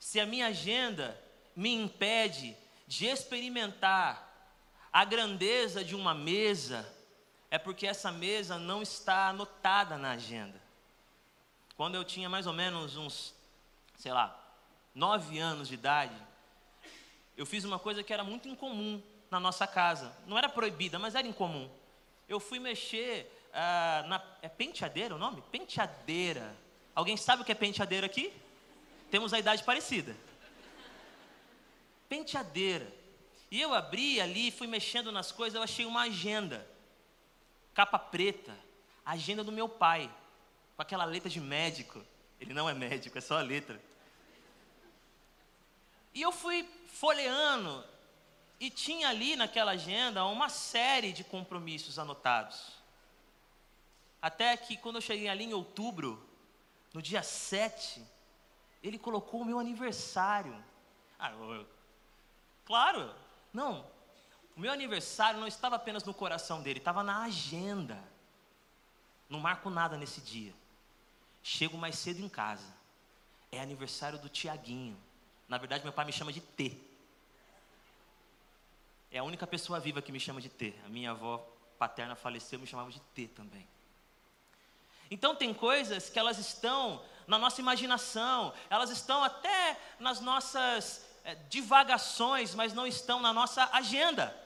Se 0.00 0.20
a 0.20 0.26
minha 0.26 0.48
agenda 0.48 1.18
me 1.54 1.72
impede 1.72 2.56
de 2.86 3.06
experimentar 3.06 4.22
a 4.92 5.04
grandeza 5.04 5.84
de 5.84 5.94
uma 5.94 6.14
mesa, 6.14 6.86
é 7.56 7.58
porque 7.58 7.86
essa 7.86 8.12
mesa 8.12 8.58
não 8.58 8.82
está 8.82 9.28
anotada 9.28 9.96
na 9.96 10.10
agenda. 10.10 10.60
Quando 11.74 11.94
eu 11.94 12.04
tinha 12.04 12.28
mais 12.28 12.46
ou 12.46 12.52
menos 12.52 12.98
uns, 12.98 13.34
sei 13.96 14.12
lá, 14.12 14.38
nove 14.94 15.38
anos 15.38 15.68
de 15.68 15.72
idade, 15.72 16.14
eu 17.34 17.46
fiz 17.46 17.64
uma 17.64 17.78
coisa 17.78 18.02
que 18.02 18.12
era 18.12 18.22
muito 18.22 18.46
incomum 18.46 19.02
na 19.30 19.40
nossa 19.40 19.66
casa. 19.66 20.14
Não 20.26 20.36
era 20.36 20.50
proibida, 20.50 20.98
mas 20.98 21.14
era 21.14 21.26
incomum. 21.26 21.66
Eu 22.28 22.38
fui 22.38 22.58
mexer 22.58 23.32
ah, 23.54 24.04
na. 24.06 24.22
É 24.42 24.50
penteadeira 24.50 25.14
o 25.14 25.18
nome? 25.18 25.42
Penteadeira. 25.50 26.54
Alguém 26.94 27.16
sabe 27.16 27.40
o 27.40 27.44
que 27.44 27.52
é 27.52 27.54
penteadeira 27.54 28.04
aqui? 28.04 28.34
Temos 29.10 29.32
a 29.32 29.38
idade 29.38 29.64
parecida. 29.64 30.14
Penteadeira. 32.06 32.86
E 33.50 33.62
eu 33.62 33.72
abri 33.72 34.20
ali, 34.20 34.50
fui 34.50 34.66
mexendo 34.66 35.10
nas 35.10 35.32
coisas, 35.32 35.54
eu 35.54 35.62
achei 35.62 35.86
uma 35.86 36.02
agenda 36.02 36.75
capa 37.76 37.98
preta, 37.98 38.58
agenda 39.04 39.44
do 39.44 39.52
meu 39.52 39.68
pai, 39.68 40.10
com 40.74 40.80
aquela 40.80 41.04
letra 41.04 41.28
de 41.28 41.38
médico. 41.38 42.02
Ele 42.40 42.54
não 42.54 42.66
é 42.66 42.72
médico, 42.72 43.18
é 43.18 43.20
só 43.20 43.38
a 43.38 43.42
letra. 43.42 43.78
E 46.14 46.22
eu 46.22 46.32
fui 46.32 46.66
folheando, 46.88 47.84
e 48.58 48.70
tinha 48.70 49.10
ali 49.10 49.36
naquela 49.36 49.72
agenda 49.72 50.24
uma 50.24 50.48
série 50.48 51.12
de 51.12 51.22
compromissos 51.22 51.98
anotados. 51.98 52.72
Até 54.22 54.56
que 54.56 54.78
quando 54.78 54.96
eu 54.96 55.02
cheguei 55.02 55.28
ali 55.28 55.44
em 55.44 55.52
outubro, 55.52 56.26
no 56.94 57.02
dia 57.02 57.22
7, 57.22 58.02
ele 58.82 58.98
colocou 58.98 59.42
o 59.42 59.44
meu 59.44 59.58
aniversário. 59.58 60.64
Ah, 61.18 61.30
eu, 61.30 61.68
claro, 62.64 63.14
não, 63.52 63.86
o 64.56 64.60
meu 64.60 64.72
aniversário 64.72 65.38
não 65.38 65.46
estava 65.46 65.76
apenas 65.76 66.02
no 66.02 66.14
coração 66.14 66.62
dele, 66.62 66.78
estava 66.78 67.02
na 67.02 67.24
agenda. 67.24 68.02
Não 69.28 69.38
marco 69.38 69.68
nada 69.68 69.98
nesse 69.98 70.22
dia. 70.22 70.54
Chego 71.42 71.76
mais 71.76 71.96
cedo 71.98 72.20
em 72.24 72.28
casa. 72.28 72.66
É 73.52 73.60
aniversário 73.60 74.18
do 74.18 74.30
Tiaguinho. 74.30 74.96
Na 75.46 75.58
verdade, 75.58 75.84
meu 75.84 75.92
pai 75.92 76.06
me 76.06 76.12
chama 76.12 76.32
de 76.32 76.40
T. 76.40 76.74
É 79.10 79.18
a 79.18 79.24
única 79.24 79.46
pessoa 79.46 79.78
viva 79.78 80.00
que 80.00 80.10
me 80.10 80.18
chama 80.18 80.40
de 80.40 80.48
T. 80.48 80.74
A 80.86 80.88
minha 80.88 81.10
avó 81.10 81.46
paterna 81.78 82.16
faleceu, 82.16 82.58
me 82.58 82.66
chamava 82.66 82.90
de 82.90 83.00
T 83.00 83.28
também. 83.28 83.68
Então 85.10 85.36
tem 85.36 85.52
coisas 85.52 86.08
que 86.08 86.18
elas 86.18 86.38
estão 86.38 87.04
na 87.26 87.38
nossa 87.38 87.60
imaginação, 87.60 88.54
elas 88.70 88.88
estão 88.88 89.22
até 89.22 89.78
nas 90.00 90.20
nossas 90.20 91.06
é, 91.24 91.34
divagações, 91.34 92.54
mas 92.54 92.72
não 92.72 92.86
estão 92.86 93.20
na 93.20 93.34
nossa 93.34 93.68
agenda 93.72 94.45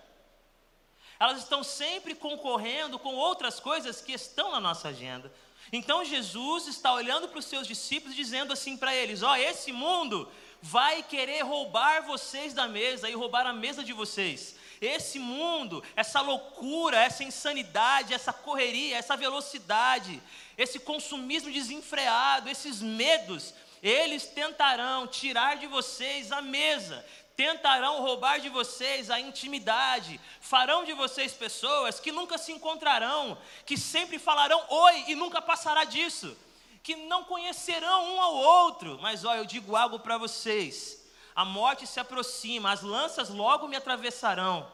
elas 1.21 1.43
estão 1.43 1.63
sempre 1.63 2.15
concorrendo 2.15 2.99
com 2.99 3.15
outras 3.15 3.61
coisas 3.61 4.01
que 4.01 4.13
estão 4.13 4.51
na 4.53 4.59
nossa 4.59 4.89
agenda. 4.89 5.31
Então 5.71 6.03
Jesus 6.03 6.67
está 6.67 6.93
olhando 6.95 7.29
para 7.29 7.39
os 7.39 7.45
seus 7.45 7.67
discípulos 7.67 8.17
dizendo 8.17 8.55
assim 8.55 8.75
para 8.77 8.95
eles: 8.95 9.23
Ó, 9.23 9.33
oh, 9.33 9.37
esse 9.37 9.71
mundo 9.71 10.27
vai 10.63 11.03
querer 11.03 11.43
roubar 11.43 12.07
vocês 12.07 12.55
da 12.55 12.67
mesa 12.67 13.09
e 13.09 13.15
roubar 13.15 13.47
a 13.47 13.53
mesa 13.53 13.85
de 13.85 13.93
vocês. 13.93 14.57
Esse 14.81 15.19
mundo, 15.19 15.85
essa 15.95 16.23
loucura, 16.23 16.97
essa 16.97 17.23
insanidade, 17.23 18.15
essa 18.15 18.33
correria, 18.33 18.97
essa 18.97 19.15
velocidade, 19.15 20.23
esse 20.57 20.79
consumismo 20.79 21.53
desenfreado, 21.53 22.49
esses 22.49 22.81
medos, 22.81 23.53
eles 23.83 24.27
tentarão 24.27 25.07
tirar 25.07 25.57
de 25.59 25.67
vocês 25.67 26.33
a 26.33 26.41
mesa, 26.41 27.05
tentarão 27.41 28.03
roubar 28.03 28.39
de 28.39 28.51
vocês 28.51 29.09
a 29.09 29.19
intimidade, 29.19 30.21
farão 30.43 30.85
de 30.85 30.93
vocês 30.93 31.33
pessoas 31.33 31.99
que 31.99 32.13
nunca 32.13 32.37
se 32.37 32.53
encontrarão, 32.53 33.39
que 33.65 33.79
sempre 33.79 34.19
falarão 34.19 34.63
oi 34.69 35.05
e 35.09 35.15
nunca 35.15 35.41
passará 35.41 35.85
disso, 35.85 36.37
que 36.83 36.95
não 36.95 37.25
conhecerão 37.25 38.15
um 38.15 38.21
ao 38.21 38.35
outro. 38.35 38.99
Mas 39.01 39.25
olha, 39.25 39.39
eu 39.39 39.47
digo 39.47 39.75
algo 39.75 40.01
para 40.01 40.19
vocês: 40.19 41.03
a 41.35 41.43
morte 41.43 41.87
se 41.87 41.99
aproxima, 41.99 42.73
as 42.73 42.83
lanças 42.83 43.31
logo 43.31 43.67
me 43.67 43.77
atravessarão, 43.77 44.71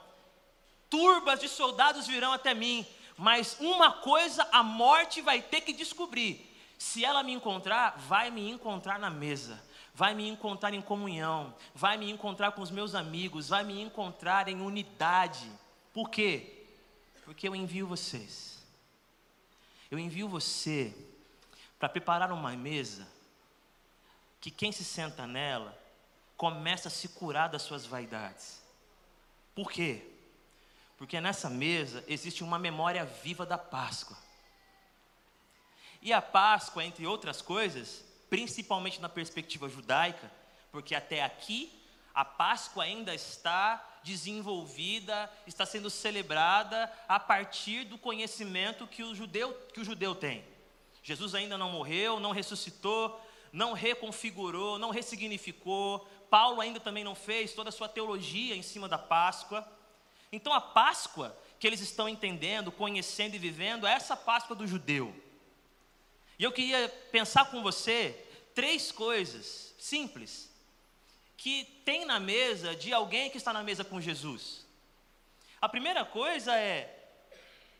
turbas 0.90 1.38
de 1.38 1.48
soldados 1.48 2.08
virão 2.08 2.32
até 2.32 2.52
mim, 2.52 2.84
mas 3.16 3.58
uma 3.60 3.92
coisa 3.92 4.44
a 4.50 4.64
morte 4.64 5.20
vai 5.20 5.40
ter 5.40 5.60
que 5.60 5.72
descobrir: 5.72 6.52
se 6.76 7.04
ela 7.04 7.22
me 7.22 7.32
encontrar, 7.32 7.96
vai 7.96 8.28
me 8.28 8.50
encontrar 8.50 8.98
na 8.98 9.08
mesa 9.08 9.64
vai 9.96 10.14
me 10.14 10.28
encontrar 10.28 10.74
em 10.74 10.82
comunhão, 10.82 11.54
vai 11.74 11.96
me 11.96 12.10
encontrar 12.10 12.52
com 12.52 12.60
os 12.60 12.70
meus 12.70 12.94
amigos, 12.94 13.48
vai 13.48 13.64
me 13.64 13.80
encontrar 13.80 14.46
em 14.46 14.60
unidade. 14.60 15.50
Por 15.94 16.10
quê? 16.10 16.66
Porque 17.24 17.48
eu 17.48 17.56
envio 17.56 17.86
vocês. 17.86 18.62
Eu 19.90 19.98
envio 19.98 20.28
você 20.28 20.94
para 21.78 21.88
preparar 21.88 22.30
uma 22.30 22.54
mesa 22.54 23.08
que 24.38 24.50
quem 24.50 24.70
se 24.70 24.84
senta 24.84 25.26
nela 25.26 25.74
começa 26.36 26.88
a 26.88 26.90
se 26.90 27.08
curar 27.08 27.48
das 27.48 27.62
suas 27.62 27.86
vaidades. 27.86 28.60
Por 29.54 29.72
quê? 29.72 30.06
Porque 30.98 31.18
nessa 31.22 31.48
mesa 31.48 32.04
existe 32.06 32.44
uma 32.44 32.58
memória 32.58 33.06
viva 33.06 33.46
da 33.46 33.56
Páscoa. 33.56 34.18
E 36.02 36.12
a 36.12 36.20
Páscoa, 36.20 36.84
entre 36.84 37.06
outras 37.06 37.40
coisas, 37.40 38.04
principalmente 38.28 39.00
na 39.00 39.08
perspectiva 39.08 39.68
judaica, 39.68 40.30
porque 40.70 40.94
até 40.94 41.22
aqui 41.22 41.72
a 42.14 42.24
Páscoa 42.24 42.84
ainda 42.84 43.14
está 43.14 44.00
desenvolvida, 44.02 45.30
está 45.46 45.66
sendo 45.66 45.90
celebrada 45.90 46.90
a 47.08 47.20
partir 47.20 47.84
do 47.84 47.98
conhecimento 47.98 48.86
que 48.86 49.02
o 49.02 49.14
judeu, 49.14 49.52
que 49.72 49.80
o 49.80 49.84
judeu 49.84 50.14
tem. 50.14 50.44
Jesus 51.02 51.34
ainda 51.34 51.58
não 51.58 51.70
morreu, 51.70 52.18
não 52.18 52.32
ressuscitou, 52.32 53.20
não 53.52 53.72
reconfigurou, 53.74 54.78
não 54.78 54.90
ressignificou. 54.90 56.08
Paulo 56.30 56.60
ainda 56.60 56.80
também 56.80 57.04
não 57.04 57.14
fez 57.14 57.52
toda 57.52 57.68
a 57.68 57.72
sua 57.72 57.88
teologia 57.88 58.56
em 58.56 58.62
cima 58.62 58.88
da 58.88 58.98
Páscoa. 58.98 59.66
Então 60.32 60.52
a 60.52 60.60
Páscoa 60.60 61.36
que 61.58 61.66
eles 61.66 61.80
estão 61.80 62.08
entendendo, 62.08 62.70
conhecendo 62.70 63.34
e 63.34 63.38
vivendo 63.38 63.86
é 63.86 63.92
essa 63.92 64.16
Páscoa 64.16 64.56
do 64.56 64.66
judeu. 64.66 65.14
E 66.38 66.44
eu 66.44 66.52
queria 66.52 66.88
pensar 67.10 67.50
com 67.50 67.62
você 67.62 68.26
três 68.54 68.92
coisas 68.92 69.74
simples 69.78 70.50
que 71.36 71.64
tem 71.84 72.04
na 72.04 72.18
mesa 72.18 72.74
de 72.74 72.92
alguém 72.92 73.30
que 73.30 73.36
está 73.36 73.52
na 73.52 73.62
mesa 73.62 73.84
com 73.84 74.00
Jesus. 74.00 74.66
A 75.60 75.68
primeira 75.68 76.04
coisa 76.04 76.54
é 76.56 76.92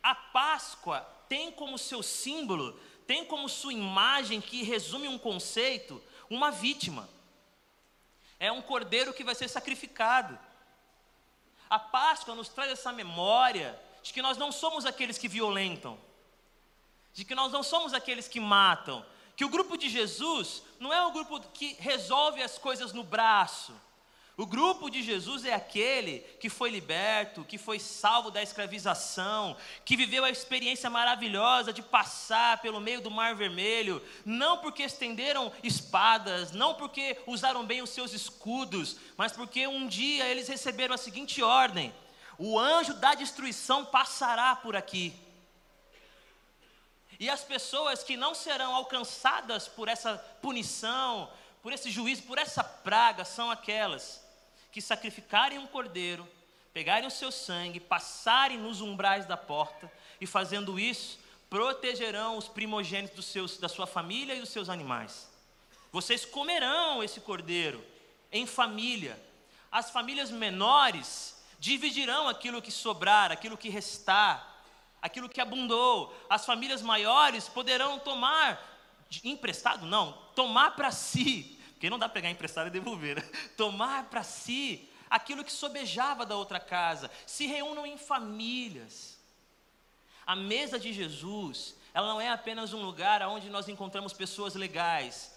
a 0.03 0.15
Páscoa 0.15 1.01
tem 1.29 1.51
como 1.51 1.77
seu 1.77 2.03
símbolo, 2.03 2.79
tem 3.07 3.25
como 3.25 3.49
sua 3.49 3.73
imagem 3.73 4.41
que 4.41 4.63
resume 4.63 5.09
um 5.09 5.19
conceito, 5.19 6.03
uma 6.31 6.51
vítima. 6.51 7.09
É 8.39 8.53
um 8.53 8.63
cordeiro 8.63 9.13
que 9.13 9.25
vai 9.25 9.35
ser 9.35 9.49
sacrificado. 9.49 10.39
A 11.69 11.79
Páscoa 11.79 12.35
nos 12.35 12.49
traz 12.49 12.71
essa 12.71 12.93
memória 12.93 13.79
de 14.03 14.13
que 14.13 14.23
nós 14.23 14.37
não 14.39 14.53
somos 14.53 14.87
aqueles 14.87 15.19
que 15.19 15.27
violentam, 15.27 15.99
de 17.17 17.25
que 17.25 17.35
nós 17.35 17.51
não 17.51 17.63
somos 17.63 17.95
aqueles 17.95 18.29
que 18.29 18.39
matam, 18.39 19.03
que 19.35 19.45
o 19.45 19.49
grupo 19.49 19.79
de 19.79 19.89
Jesus 19.89 20.63
não 20.79 20.93
é 20.93 21.03
o 21.07 21.11
grupo 21.11 21.41
que 21.41 21.75
resolve 21.81 22.43
as 22.43 22.59
coisas 22.59 22.93
no 22.93 23.03
braço. 23.03 23.73
O 24.37 24.45
grupo 24.45 24.91
de 24.91 25.03
Jesus 25.03 25.47
é 25.47 25.55
aquele 25.55 26.19
que 26.39 26.51
foi 26.51 26.69
liberto, 26.69 27.43
que 27.43 27.57
foi 27.57 27.79
salvo 27.79 28.31
da 28.31 28.43
escravização, 28.43 29.57
que 29.83 29.97
viveu 29.97 30.27
a 30.27 30.31
experiência 30.31 30.91
maravilhosa 30.91 31.73
de 31.73 31.81
passar 31.81 32.61
pelo 32.61 32.83
meio 32.83 33.01
do 33.01 33.11
Mar 33.11 33.35
Vermelho, 33.35 34.03
não 34.23 34.59
porque 34.59 34.83
estenderam 34.83 35.51
espadas, 35.63 36.53
não 36.53 36.75
porque 36.75 37.17
usaram 37.27 37.65
bem 37.65 37.81
os 37.81 37.89
seus 37.89 38.13
escudos, 38.13 38.99
mas 39.17 39.33
porque 39.33 39.67
um 39.67 39.89
dia 39.89 40.27
eles 40.27 40.49
receberam 40.49 40.95
a 40.95 40.99
seguinte 40.99 41.43
ordem: 41.43 41.95
o 42.37 42.59
anjo 42.59 42.93
da 42.93 43.15
destruição 43.15 43.87
passará 43.87 44.55
por 44.55 44.77
aqui. 44.77 45.26
E 47.19 47.31
as 47.31 47.43
pessoas 47.43 48.03
que 48.03 48.17
não 48.17 48.35
serão 48.35 48.75
alcançadas 48.75 49.67
por 49.67 49.89
essa 49.89 50.17
punição, 50.43 51.31
por 51.63 51.73
esse 51.73 51.91
juízo, 51.91 52.23
por 52.25 52.39
essa 52.39 52.63
praga, 52.63 53.25
são 53.25 53.51
aquelas 53.51 54.23
que 54.71 54.81
sacrificarem 54.81 55.59
um 55.59 55.67
cordeiro, 55.67 56.29
pegarem 56.73 57.07
o 57.07 57.11
seu 57.11 57.33
sangue, 57.33 57.81
passarem 57.81 58.59
nos 58.59 58.81
umbrais 58.83 59.25
da 59.25 59.37
porta 59.37 59.91
e 60.21 60.27
fazendo 60.27 60.79
isso, 60.79 61.19
protegerão 61.49 62.37
os 62.37 62.49
primogênitos 62.49 63.25
seus, 63.25 63.57
da 63.57 63.69
sua 63.69 63.87
família 63.87 64.35
e 64.35 64.41
dos 64.41 64.51
seus 64.51 64.69
animais. 64.69 65.29
Vocês 65.91 66.25
comerão 66.25 67.03
esse 67.03 67.21
cordeiro 67.21 67.83
em 68.31 68.47
família. 68.47 69.19
As 69.73 69.91
famílias 69.91 70.31
menores 70.31 71.43
dividirão 71.59 72.29
aquilo 72.29 72.61
que 72.61 72.71
sobrar, 72.71 73.33
aquilo 73.33 73.57
que 73.57 73.71
restar 73.71 74.56
aquilo 75.01 75.29
que 75.29 75.41
abundou. 75.41 76.15
As 76.29 76.45
famílias 76.45 76.83
maiores 76.83 77.49
poderão 77.49 77.99
tomar 77.99 78.75
emprestado, 79.23 79.87
não, 79.87 80.13
tomar 80.35 80.73
para 80.75 80.91
si, 80.91 81.59
porque 81.73 81.89
não 81.91 81.99
dá 81.99 82.09
para 82.09 82.15
pegar 82.15 82.31
emprestado 82.31 82.69
e 82.69 82.71
devolver, 82.71 83.17
né? 83.17 83.31
tomar 83.57 84.05
para 84.05 84.23
si 84.23 84.89
aquilo 85.09 85.45
que 85.45 85.53
sobejava 85.53 86.27
da 86.27 86.37
outra 86.37 86.59
casa. 86.59 87.11
Se 87.27 87.47
reúnam 87.47 87.87
em 87.87 87.97
famílias. 87.97 89.17
A 90.27 90.35
mesa 90.35 90.79
de 90.79 90.93
Jesus, 90.93 91.77
ela 91.95 92.09
não 92.09 92.21
é 92.21 92.29
apenas 92.29 92.73
um 92.73 92.83
lugar 92.83 93.23
onde 93.23 93.49
nós 93.49 93.69
encontramos 93.69 94.13
pessoas 94.13 94.55
legais. 94.55 95.33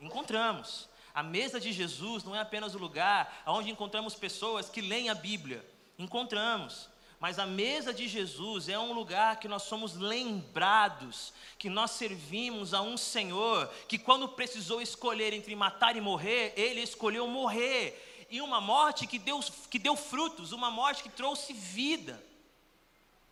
Encontramos. 0.00 0.88
A 1.14 1.22
mesa 1.22 1.60
de 1.60 1.72
Jesus 1.72 2.24
não 2.24 2.34
é 2.34 2.40
apenas 2.40 2.74
o 2.74 2.78
lugar 2.78 3.42
onde 3.46 3.70
encontramos 3.70 4.14
pessoas 4.14 4.68
que 4.68 4.80
leem 4.80 5.08
a 5.08 5.14
Bíblia. 5.14 5.64
Encontramos. 5.98 6.90
Mas 7.24 7.38
a 7.38 7.46
mesa 7.46 7.90
de 7.90 8.06
Jesus 8.06 8.68
é 8.68 8.78
um 8.78 8.92
lugar 8.92 9.40
que 9.40 9.48
nós 9.48 9.62
somos 9.62 9.94
lembrados, 9.96 11.32
que 11.58 11.70
nós 11.70 11.92
servimos 11.92 12.74
a 12.74 12.82
um 12.82 12.98
Senhor 12.98 13.66
que, 13.88 13.96
quando 13.96 14.28
precisou 14.28 14.82
escolher 14.82 15.32
entre 15.32 15.56
matar 15.56 15.96
e 15.96 16.02
morrer, 16.02 16.52
ele 16.54 16.82
escolheu 16.82 17.26
morrer. 17.26 18.26
E 18.30 18.42
uma 18.42 18.60
morte 18.60 19.06
que 19.06 19.18
deu, 19.18 19.40
que 19.70 19.78
deu 19.78 19.96
frutos, 19.96 20.52
uma 20.52 20.70
morte 20.70 21.02
que 21.02 21.08
trouxe 21.08 21.54
vida. 21.54 22.22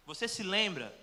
Você 0.07 0.27
se 0.27 0.43
lembra 0.43 0.99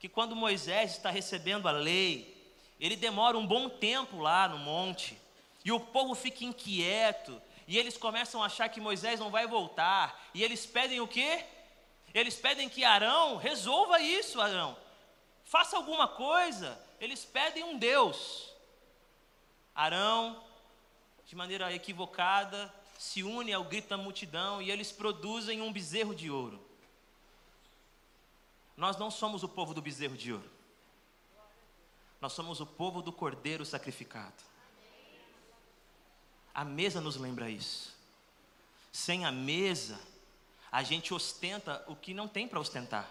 que 0.00 0.08
quando 0.08 0.34
Moisés 0.34 0.96
está 0.96 1.10
recebendo 1.10 1.68
a 1.68 1.70
lei, 1.70 2.52
ele 2.80 2.96
demora 2.96 3.38
um 3.38 3.46
bom 3.46 3.68
tempo 3.68 4.18
lá 4.18 4.48
no 4.48 4.58
monte, 4.58 5.16
e 5.64 5.70
o 5.70 5.78
povo 5.78 6.16
fica 6.16 6.44
inquieto, 6.44 7.40
e 7.68 7.78
eles 7.78 7.96
começam 7.96 8.42
a 8.42 8.46
achar 8.46 8.68
que 8.68 8.80
Moisés 8.80 9.20
não 9.20 9.30
vai 9.30 9.46
voltar, 9.46 10.28
e 10.34 10.42
eles 10.42 10.66
pedem 10.66 10.98
o 10.98 11.06
quê? 11.06 11.44
Eles 12.14 12.36
pedem 12.36 12.68
que 12.68 12.84
Arão 12.84 13.36
resolva 13.36 14.00
isso, 14.00 14.40
Arão. 14.40 14.76
Faça 15.44 15.76
alguma 15.76 16.06
coisa. 16.08 16.78
Eles 17.00 17.24
pedem 17.24 17.64
um 17.64 17.78
Deus. 17.78 18.50
Arão, 19.74 20.42
de 21.26 21.34
maneira 21.34 21.72
equivocada, 21.72 22.72
se 22.98 23.22
une 23.22 23.52
ao 23.52 23.64
grito 23.64 23.88
da 23.88 23.96
multidão 23.96 24.60
e 24.60 24.70
eles 24.70 24.92
produzem 24.92 25.60
um 25.60 25.72
bezerro 25.72 26.14
de 26.14 26.30
ouro. 26.30 26.64
Nós 28.76 28.96
não 28.96 29.10
somos 29.10 29.42
o 29.42 29.48
povo 29.48 29.74
do 29.74 29.82
bezerro 29.82 30.16
de 30.16 30.32
ouro. 30.32 30.50
Nós 32.20 32.32
somos 32.32 32.60
o 32.60 32.66
povo 32.66 33.02
do 33.02 33.12
cordeiro 33.12 33.64
sacrificado. 33.64 34.42
A 36.54 36.64
mesa 36.64 37.00
nos 37.00 37.16
lembra 37.16 37.50
isso. 37.50 37.96
Sem 38.92 39.24
a 39.24 39.32
mesa, 39.32 39.98
a 40.72 40.82
gente 40.82 41.12
ostenta 41.12 41.84
o 41.86 41.94
que 41.94 42.14
não 42.14 42.26
tem 42.26 42.48
para 42.48 42.58
ostentar. 42.58 43.08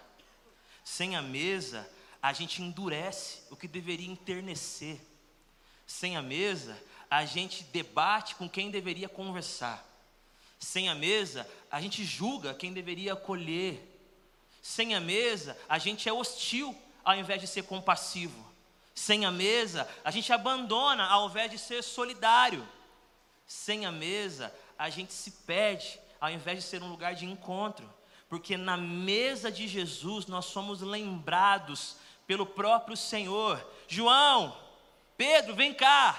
Sem 0.84 1.14
a 1.14 1.22
mesa, 1.22 1.88
a 2.20 2.32
gente 2.32 2.60
endurece 2.60 3.38
o 3.50 3.56
que 3.56 3.68
deveria 3.68 4.10
enternecer. 4.10 5.00
Sem 5.86 6.16
a 6.16 6.22
mesa, 6.22 6.76
a 7.08 7.24
gente 7.24 7.62
debate 7.64 8.34
com 8.34 8.48
quem 8.48 8.68
deveria 8.68 9.08
conversar. 9.08 9.88
Sem 10.58 10.88
a 10.88 10.94
mesa, 10.94 11.48
a 11.70 11.80
gente 11.80 12.04
julga 12.04 12.52
quem 12.52 12.72
deveria 12.72 13.12
acolher. 13.12 13.80
Sem 14.60 14.94
a 14.96 15.00
mesa, 15.00 15.56
a 15.68 15.78
gente 15.78 16.08
é 16.08 16.12
hostil 16.12 16.76
ao 17.04 17.14
invés 17.14 17.40
de 17.40 17.46
ser 17.46 17.62
compassivo. 17.62 18.50
Sem 18.94 19.24
a 19.24 19.30
mesa, 19.30 19.88
a 20.04 20.10
gente 20.10 20.32
abandona 20.32 21.04
ao 21.04 21.28
invés 21.28 21.50
de 21.50 21.58
ser 21.58 21.82
solidário. 21.82 22.66
Sem 23.46 23.86
a 23.86 23.92
mesa, 23.92 24.52
a 24.76 24.90
gente 24.90 25.12
se 25.12 25.30
perde 25.30 26.00
ao 26.22 26.30
invés 26.30 26.58
de 26.58 26.70
ser 26.70 26.84
um 26.84 26.88
lugar 26.88 27.16
de 27.16 27.26
encontro, 27.26 27.92
porque 28.28 28.56
na 28.56 28.76
mesa 28.76 29.50
de 29.50 29.66
Jesus 29.66 30.24
nós 30.26 30.44
somos 30.44 30.80
lembrados 30.80 31.96
pelo 32.28 32.46
próprio 32.46 32.96
Senhor. 32.96 33.60
João, 33.88 34.56
Pedro, 35.16 35.56
vem 35.56 35.74
cá, 35.74 36.16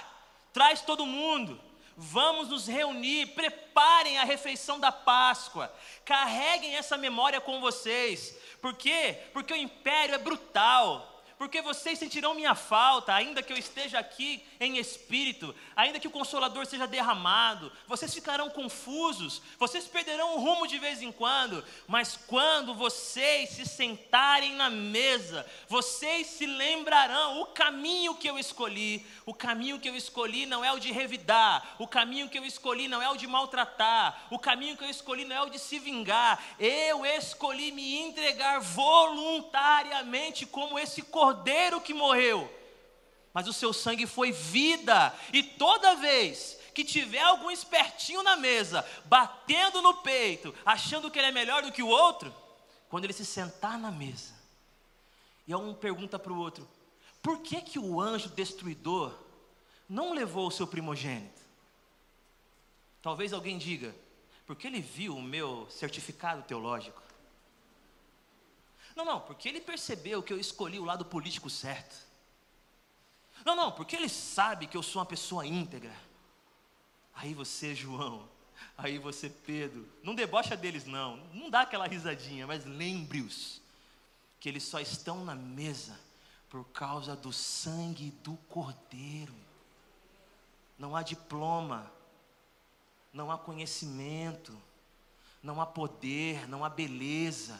traz 0.52 0.82
todo 0.82 1.06
mundo. 1.06 1.58
Vamos 1.96 2.50
nos 2.50 2.68
reunir, 2.68 3.28
preparem 3.28 4.18
a 4.18 4.26
refeição 4.26 4.78
da 4.78 4.92
Páscoa, 4.92 5.74
carreguem 6.04 6.76
essa 6.76 6.98
memória 6.98 7.39
com 7.39 7.62
vocês. 7.62 8.38
Por 8.62 8.74
quê? 8.74 9.18
Porque 9.32 9.54
o 9.54 9.58
império 9.58 10.16
é 10.16 10.18
brutal, 10.18 11.12
porque 11.44 11.62
vocês 11.62 12.00
sentirão 12.00 12.34
minha 12.34 12.56
falta, 12.56 13.14
ainda 13.14 13.44
que 13.44 13.52
eu 13.52 13.58
esteja 13.58 14.00
aqui 14.00 14.42
em 14.62 14.78
espírito, 14.78 15.54
ainda 15.76 16.00
que 16.00 16.08
o 16.08 16.12
consolador 16.12 16.66
seja 16.66 16.88
derramado, 16.88 17.70
vocês 17.86 18.14
ficarão 18.14 18.50
confusos, 18.50 19.42
vocês 19.60 19.86
perderão 19.86 20.36
o 20.36 20.40
rumo 20.40 20.66
de 20.66 20.80
vez 20.80 21.02
em 21.02 21.12
quando, 21.12 21.62
mas 21.86 22.18
quando 22.28 22.74
vocês 22.74 23.50
se 23.50 23.66
sentarem 23.66 24.54
na 24.54 24.70
mesa, 24.70 25.46
vocês 25.68 26.28
se 26.28 26.46
lembrarão 26.46 27.42
o 27.42 27.48
caminho 27.48 28.16
que 28.16 28.30
eu 28.30 28.40
escolhi. 28.40 29.06
O 29.26 29.34
caminho 29.34 29.82
que 29.82 29.90
eu 29.90 29.98
escolhi 29.98 30.46
não 30.46 30.64
é 30.64 30.72
o 30.72 30.80
de 30.80 30.94
revidar, 30.94 31.76
o 31.78 31.86
caminho 31.86 32.30
que 32.30 32.40
eu 32.40 32.46
escolhi 32.46 32.88
não 32.88 33.02
é 33.02 33.10
o 33.10 33.18
de 33.18 33.28
maltratar, 33.28 34.28
o 34.30 34.40
caminho 34.40 34.78
que 34.78 34.84
eu 34.86 34.90
escolhi 34.90 35.26
não 35.26 35.36
é 35.36 35.42
o 35.42 35.50
de 35.50 35.60
se 35.60 35.78
vingar. 35.78 36.42
Eu 36.58 37.06
escolhi 37.06 37.74
me 37.74 38.00
entregar 38.00 38.62
voluntariamente 38.62 40.46
como 40.46 40.80
esse 40.80 41.02
cordeiro 41.02 41.33
cordeiro 41.34 41.82
que 41.82 41.93
morreu, 41.93 42.52
mas 43.34 43.48
o 43.48 43.54
seu 43.54 43.74
sangue 43.74 44.06
foi 44.06 44.32
vida, 44.32 45.13
e 45.32 45.41
toda 45.41 45.96
vez 45.96 46.60
que 46.74 46.84
tiver 46.84 47.22
algum 47.22 47.50
espertinho 47.50 48.22
na 48.22 48.36
mesa, 48.36 48.88
batendo 49.06 49.82
no 49.82 49.96
peito, 49.96 50.54
achando 50.65 51.10
que 51.10 51.17
ele 51.17 51.28
é 51.28 51.32
melhor 51.32 51.63
do 51.63 51.72
que 51.72 51.82
o 51.82 51.88
outro, 51.88 52.34
quando 52.89 53.06
ele 53.06 53.13
se 53.13 53.26
sentar 53.26 53.78
na 53.80 53.91
mesa, 53.91 54.34
e 55.48 55.56
um 55.56 55.74
pergunta 55.74 56.19
para 56.19 56.32
o 56.32 56.38
outro: 56.38 56.67
por 57.22 57.39
que, 57.39 57.62
que 57.62 57.80
o 57.80 58.00
anjo 58.00 58.30
destruidor 58.30 59.13
não 59.89 60.13
levou 60.13 60.48
o 60.48 60.52
seu 60.52 60.67
primogênito? 60.67 61.41
Talvez 63.02 63.34
alguém 63.34 63.58
diga, 63.58 63.93
porque 64.46 64.67
ele 64.67 64.80
viu 64.80 65.17
o 65.17 65.22
meu 65.22 65.67
certificado 65.69 66.43
teológico. 66.43 67.03
Não, 68.96 69.06
não, 69.06 69.20
porque 69.20 69.50
ele 69.50 69.60
percebeu 69.60 70.22
que 70.22 70.32
eu 70.32 70.40
escolhi 70.40 70.80
o 70.80 70.86
lado 70.86 71.04
político 71.04 71.50
certo. 71.50 71.96
Não, 73.44 73.56
não, 73.56 73.72
porque 73.72 73.96
ele 73.96 74.10
sabe 74.10 74.68
que 74.68 74.78
eu 74.78 74.84
sou 74.84 75.00
uma 75.02 75.06
pessoa 75.06 75.46
íntegra. 75.46 75.96
Aí 77.14 77.34
você, 77.34 77.74
João, 77.76 78.28
aí 78.78 78.98
você, 78.98 79.30
Pedro, 79.30 79.88
não 80.04 80.16
debocha 80.16 80.56
deles, 80.56 80.86
não, 80.86 81.18
não 81.34 81.50
dá 81.50 81.62
aquela 81.62 81.88
risadinha, 81.88 82.48
mas 82.48 82.66
lembre-os 82.66 83.62
que 84.40 84.48
eles 84.48 84.64
só 84.64 84.80
estão 84.80 85.26
na 85.26 85.36
mesa 85.36 86.00
por 86.50 86.64
causa 86.66 87.16
do 87.16 87.34
sangue 87.34 88.12
do 88.24 88.36
Cordeiro. 88.50 89.34
Não 90.78 90.96
há 90.96 91.02
diploma, 91.02 91.92
não 93.12 93.32
há 93.32 93.38
conhecimento, 93.38 94.56
não 95.42 95.60
há 95.60 95.66
poder, 95.66 96.48
não 96.48 96.64
há 96.64 96.70
beleza 96.70 97.60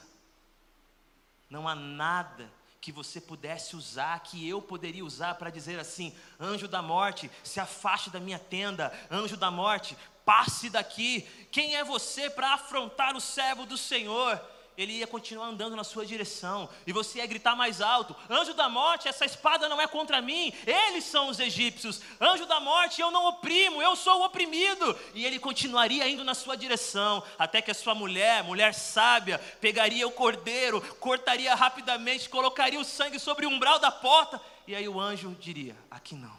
não 1.63 1.69
há 1.69 1.76
nada 1.76 2.52
que 2.82 2.91
você 2.91 3.21
pudesse 3.21 3.78
usar, 3.78 4.19
que 4.19 4.47
eu 4.47 4.62
poderia 4.62 5.06
usar 5.06 5.36
para 5.36 5.49
dizer 5.49 5.80
assim: 5.80 6.13
anjo 6.38 6.67
da 6.67 6.82
morte, 6.82 7.32
se 7.41 7.62
afaste 7.62 8.10
da 8.10 8.19
minha 8.19 8.38
tenda, 8.38 8.91
anjo 9.10 9.38
da 9.38 9.49
morte, 9.49 9.97
passe 10.26 10.69
daqui. 10.69 11.21
Quem 11.49 11.78
é 11.78 11.84
você 11.84 12.30
para 12.30 12.54
afrontar 12.54 13.15
o 13.15 13.21
servo 13.21 13.65
do 13.65 13.78
Senhor? 13.78 14.38
Ele 14.77 14.93
ia 14.93 15.07
continuar 15.07 15.47
andando 15.47 15.75
na 15.75 15.83
sua 15.83 16.05
direção, 16.05 16.69
e 16.86 16.91
você 16.91 17.19
ia 17.19 17.25
gritar 17.25 17.55
mais 17.55 17.81
alto: 17.81 18.15
Anjo 18.29 18.53
da 18.53 18.67
morte, 18.67 19.07
essa 19.07 19.25
espada 19.25 19.69
não 19.69 19.79
é 19.79 19.88
contra 19.88 20.21
mim, 20.21 20.51
eles 20.65 21.03
são 21.03 21.29
os 21.29 21.39
egípcios. 21.39 22.01
Anjo 22.19 22.45
da 22.45 22.59
morte, 22.59 23.01
eu 23.01 23.12
não 23.12 23.25
oprimo, 23.25 23.81
eu 23.81 23.95
sou 23.95 24.21
o 24.21 24.25
oprimido. 24.25 24.97
E 25.13 25.25
ele 25.25 25.39
continuaria 25.39 26.07
indo 26.07 26.23
na 26.23 26.33
sua 26.33 26.57
direção, 26.57 27.23
até 27.38 27.62
que 27.62 27.71
a 27.71 27.75
sua 27.75 27.93
mulher, 27.93 28.43
mulher 28.43 28.73
sábia, 28.73 29.38
pegaria 29.62 30.07
o 30.07 30.12
cordeiro, 30.12 30.81
cortaria 30.97 31.53
rapidamente, 31.53 32.29
colocaria 32.29 32.79
o 32.79 32.86
sangue 32.86 33.19
sobre 33.19 33.45
o 33.45 33.49
umbral 33.49 33.79
da 33.79 33.91
porta, 33.91 34.41
e 34.67 34.75
aí 34.75 34.88
o 34.88 34.99
anjo 34.99 35.36
diria: 35.39 35.75
Aqui 35.91 36.15
não, 36.15 36.38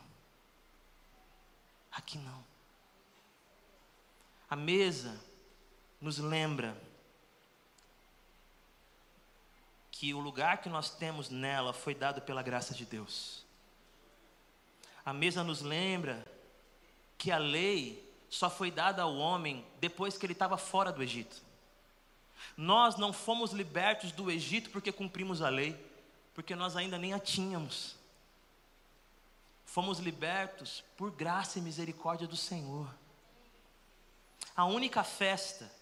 aqui 1.92 2.18
não. 2.18 2.44
A 4.50 4.56
mesa 4.56 5.20
nos 6.00 6.18
lembra 6.18 6.76
que 10.04 10.12
o 10.12 10.20
lugar 10.20 10.60
que 10.60 10.68
nós 10.68 10.90
temos 10.90 11.30
nela 11.30 11.72
foi 11.72 11.94
dado 11.94 12.20
pela 12.20 12.42
graça 12.42 12.74
de 12.74 12.84
Deus. 12.84 13.42
A 15.02 15.14
mesa 15.14 15.42
nos 15.42 15.62
lembra 15.62 16.26
que 17.16 17.32
a 17.32 17.38
lei 17.38 18.06
só 18.28 18.50
foi 18.50 18.70
dada 18.70 19.00
ao 19.00 19.16
homem 19.16 19.64
depois 19.80 20.18
que 20.18 20.26
ele 20.26 20.34
estava 20.34 20.58
fora 20.58 20.92
do 20.92 21.02
Egito. 21.02 21.42
Nós 22.54 22.96
não 22.96 23.14
fomos 23.14 23.52
libertos 23.52 24.12
do 24.12 24.30
Egito 24.30 24.68
porque 24.68 24.92
cumprimos 24.92 25.40
a 25.40 25.48
lei, 25.48 25.74
porque 26.34 26.54
nós 26.54 26.76
ainda 26.76 26.98
nem 26.98 27.14
a 27.14 27.18
tínhamos. 27.18 27.96
Fomos 29.64 30.00
libertos 30.00 30.84
por 30.98 31.10
graça 31.12 31.58
e 31.58 31.62
misericórdia 31.62 32.28
do 32.28 32.36
Senhor. 32.36 32.94
A 34.54 34.66
única 34.66 35.02
festa 35.02 35.72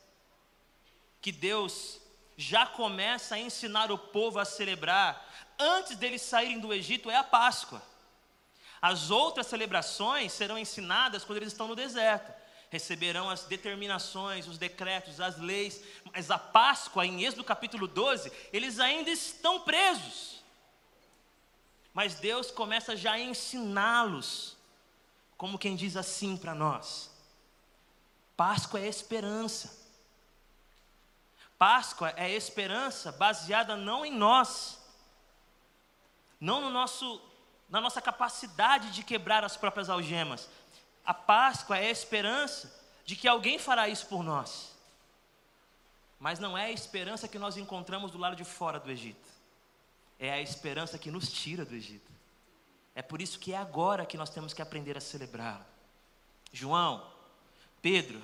que 1.20 1.32
Deus 1.32 2.01
já 2.42 2.66
começa 2.66 3.37
a 3.37 3.38
ensinar 3.38 3.92
o 3.92 3.96
povo 3.96 4.38
a 4.40 4.44
celebrar 4.44 5.28
antes 5.59 5.96
deles 5.96 6.22
saírem 6.22 6.59
do 6.59 6.74
Egito 6.74 7.09
é 7.09 7.16
a 7.16 7.22
Páscoa. 7.22 7.81
As 8.81 9.11
outras 9.11 9.46
celebrações 9.46 10.33
serão 10.33 10.59
ensinadas 10.59 11.24
quando 11.24 11.37
eles 11.37 11.52
estão 11.52 11.68
no 11.68 11.76
deserto. 11.76 12.33
Receberão 12.68 13.31
as 13.31 13.44
determinações, 13.44 14.48
os 14.48 14.59
decretos, 14.59 15.20
as 15.20 15.38
leis, 15.38 15.83
mas 16.12 16.31
a 16.31 16.38
Páscoa, 16.38 17.07
em 17.07 17.22
Êxodo 17.22 17.44
capítulo 17.44 17.87
12, 17.87 18.33
eles 18.52 18.81
ainda 18.81 19.11
estão 19.11 19.61
presos. 19.61 20.42
Mas 21.94 22.16
Deus 22.16 22.50
começa 22.50 22.96
já 22.96 23.12
a 23.12 23.20
ensiná-los, 23.20 24.57
como 25.37 25.59
quem 25.59 25.76
diz 25.76 25.96
assim 25.96 26.37
para 26.37 26.55
nós: 26.55 27.11
Páscoa 28.37 28.81
é 28.81 28.88
esperança. 28.88 29.81
Páscoa 31.62 32.12
é 32.16 32.29
esperança 32.29 33.12
baseada 33.12 33.77
não 33.77 34.05
em 34.05 34.11
nós, 34.11 34.81
não 36.40 36.61
no 36.61 36.68
nosso, 36.68 37.22
na 37.68 37.81
nossa 37.81 38.03
capacidade 38.03 38.90
de 38.90 39.05
quebrar 39.05 39.44
as 39.44 39.57
próprias 39.57 39.88
algemas. 39.88 40.51
A 41.07 41.14
Páscoa 41.14 41.79
é 41.79 41.87
a 41.87 41.90
esperança 41.92 42.85
de 43.05 43.14
que 43.14 43.29
alguém 43.29 43.61
fará 43.61 43.88
isso 43.88 44.07
por 44.07 44.25
nós. 44.25 44.75
Mas 46.18 46.40
não 46.40 46.59
é 46.59 46.64
a 46.64 46.72
esperança 46.72 47.29
que 47.29 47.38
nós 47.38 47.57
encontramos 47.57 48.11
do 48.11 48.18
lado 48.18 48.35
de 48.35 48.42
fora 48.42 48.81
do 48.81 48.90
Egito. 48.90 49.29
É 50.18 50.33
a 50.33 50.40
esperança 50.40 50.98
que 50.98 51.12
nos 51.12 51.31
tira 51.31 51.64
do 51.64 51.77
Egito. 51.77 52.11
É 52.92 53.03
por 53.03 53.22
isso 53.22 53.38
que 53.38 53.53
é 53.53 53.57
agora 53.57 54.05
que 54.05 54.18
nós 54.18 54.31
temos 54.31 54.53
que 54.53 54.62
aprender 54.62 54.98
a 54.98 55.01
celebrar. 55.01 55.64
João, 56.53 57.07
Pedro, 57.81 58.20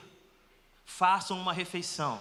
façam 0.84 1.40
uma 1.40 1.52
refeição 1.52 2.20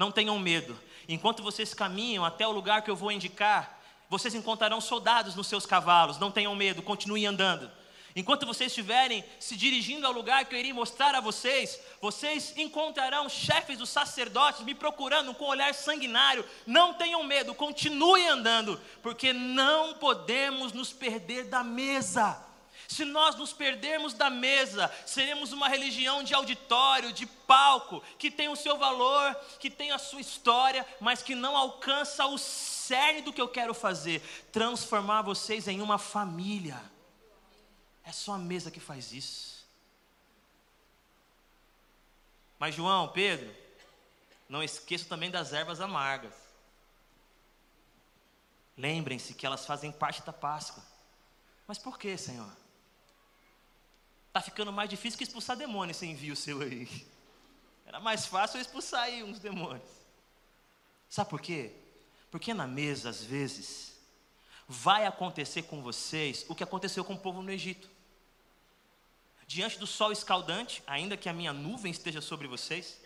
não 0.00 0.10
tenham 0.10 0.38
medo. 0.38 0.80
Enquanto 1.06 1.42
vocês 1.42 1.74
caminham 1.74 2.24
até 2.24 2.48
o 2.48 2.52
lugar 2.52 2.80
que 2.80 2.90
eu 2.90 2.96
vou 2.96 3.12
indicar, 3.12 3.78
vocês 4.08 4.34
encontrarão 4.34 4.80
soldados 4.80 5.34
nos 5.34 5.46
seus 5.46 5.66
cavalos. 5.66 6.18
Não 6.18 6.30
tenham 6.30 6.54
medo, 6.54 6.80
continuem 6.80 7.26
andando. 7.26 7.70
Enquanto 8.16 8.46
vocês 8.46 8.72
estiverem 8.72 9.22
se 9.38 9.54
dirigindo 9.56 10.06
ao 10.06 10.12
lugar 10.14 10.46
que 10.46 10.54
eu 10.54 10.58
irei 10.58 10.72
mostrar 10.72 11.14
a 11.14 11.20
vocês, 11.20 11.78
vocês 12.00 12.54
encontrarão 12.56 13.28
chefes 13.28 13.76
dos 13.76 13.90
sacerdotes 13.90 14.62
me 14.64 14.74
procurando 14.74 15.34
com 15.34 15.44
um 15.44 15.48
olhar 15.48 15.74
sanguinário. 15.74 16.46
Não 16.66 16.94
tenham 16.94 17.22
medo, 17.22 17.54
continuem 17.54 18.26
andando, 18.26 18.80
porque 19.02 19.34
não 19.34 19.92
podemos 19.92 20.72
nos 20.72 20.94
perder 20.94 21.44
da 21.44 21.62
mesa. 21.62 22.49
Se 22.90 23.04
nós 23.04 23.36
nos 23.36 23.52
perdermos 23.52 24.14
da 24.14 24.28
mesa, 24.28 24.92
seremos 25.06 25.52
uma 25.52 25.68
religião 25.68 26.24
de 26.24 26.34
auditório, 26.34 27.12
de 27.12 27.24
palco, 27.24 28.02
que 28.18 28.32
tem 28.32 28.48
o 28.48 28.56
seu 28.56 28.76
valor, 28.76 29.32
que 29.60 29.70
tem 29.70 29.92
a 29.92 29.98
sua 29.98 30.20
história, 30.20 30.84
mas 31.00 31.22
que 31.22 31.36
não 31.36 31.56
alcança 31.56 32.26
o 32.26 32.36
cerne 32.36 33.22
do 33.22 33.32
que 33.32 33.40
eu 33.40 33.46
quero 33.46 33.72
fazer 33.74 34.20
transformar 34.50 35.22
vocês 35.22 35.68
em 35.68 35.80
uma 35.80 35.98
família. 35.98 36.82
É 38.02 38.10
só 38.10 38.32
a 38.32 38.38
mesa 38.38 38.72
que 38.72 38.80
faz 38.80 39.12
isso. 39.12 39.64
Mas 42.58 42.74
João, 42.74 43.06
Pedro, 43.06 43.54
não 44.48 44.64
esqueça 44.64 45.08
também 45.08 45.30
das 45.30 45.52
ervas 45.52 45.80
amargas. 45.80 46.34
Lembrem-se 48.76 49.32
que 49.32 49.46
elas 49.46 49.64
fazem 49.64 49.92
parte 49.92 50.22
da 50.22 50.32
Páscoa. 50.32 50.82
Mas 51.68 51.78
por 51.78 51.96
que, 51.96 52.18
Senhor? 52.18 52.59
Está 54.30 54.40
ficando 54.40 54.72
mais 54.72 54.88
difícil 54.88 55.18
que 55.18 55.24
expulsar 55.24 55.56
demônio 55.56 55.90
esse 55.90 56.06
envio 56.06 56.36
seu 56.36 56.62
aí. 56.62 56.88
Era 57.84 57.98
mais 57.98 58.26
fácil 58.26 58.60
expulsar 58.60 59.02
aí 59.02 59.24
uns 59.24 59.40
demônios. 59.40 59.90
Sabe 61.08 61.28
por 61.28 61.40
quê? 61.40 61.72
Porque 62.30 62.54
na 62.54 62.64
mesa, 62.64 63.10
às 63.10 63.24
vezes, 63.24 63.98
vai 64.68 65.04
acontecer 65.04 65.62
com 65.62 65.82
vocês 65.82 66.46
o 66.48 66.54
que 66.54 66.62
aconteceu 66.62 67.04
com 67.04 67.14
o 67.14 67.18
povo 67.18 67.42
no 67.42 67.50
Egito. 67.50 67.90
Diante 69.48 69.80
do 69.80 69.86
sol 69.88 70.12
escaldante, 70.12 70.80
ainda 70.86 71.16
que 71.16 71.28
a 71.28 71.32
minha 71.32 71.52
nuvem 71.52 71.90
esteja 71.90 72.20
sobre 72.20 72.46
vocês, 72.46 73.00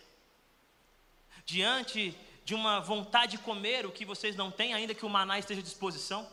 diante 1.43 2.15
de 2.43 2.53
uma 2.53 2.79
vontade 2.79 3.31
de 3.31 3.37
comer 3.39 3.83
o 3.87 3.91
que 3.91 4.05
vocês 4.05 4.35
não 4.35 4.51
têm, 4.51 4.75
ainda 4.75 4.93
que 4.93 5.03
o 5.03 5.09
maná 5.09 5.39
esteja 5.39 5.61
à 5.61 5.63
disposição, 5.63 6.29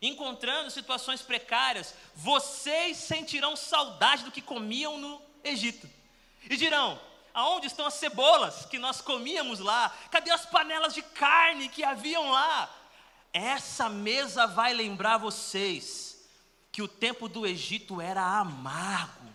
encontrando 0.00 0.70
situações 0.70 1.22
precárias, 1.22 1.94
vocês 2.14 2.96
sentirão 2.96 3.56
saudade 3.56 4.24
do 4.24 4.30
que 4.30 4.40
comiam 4.40 4.98
no 4.98 5.20
Egito. 5.42 5.88
E 6.48 6.56
dirão: 6.56 7.00
aonde 7.34 7.66
estão 7.66 7.86
as 7.86 7.94
cebolas 7.94 8.66
que 8.66 8.78
nós 8.78 9.00
comíamos 9.00 9.58
lá? 9.58 9.94
Cadê 10.10 10.30
as 10.30 10.46
panelas 10.46 10.94
de 10.94 11.02
carne 11.02 11.68
que 11.68 11.84
haviam 11.84 12.30
lá? 12.30 12.74
Essa 13.32 13.88
mesa 13.88 14.46
vai 14.46 14.72
lembrar 14.72 15.18
vocês 15.18 16.28
que 16.72 16.82
o 16.82 16.88
tempo 16.88 17.28
do 17.28 17.46
Egito 17.46 18.00
era 18.00 18.22
amargo. 18.22 19.28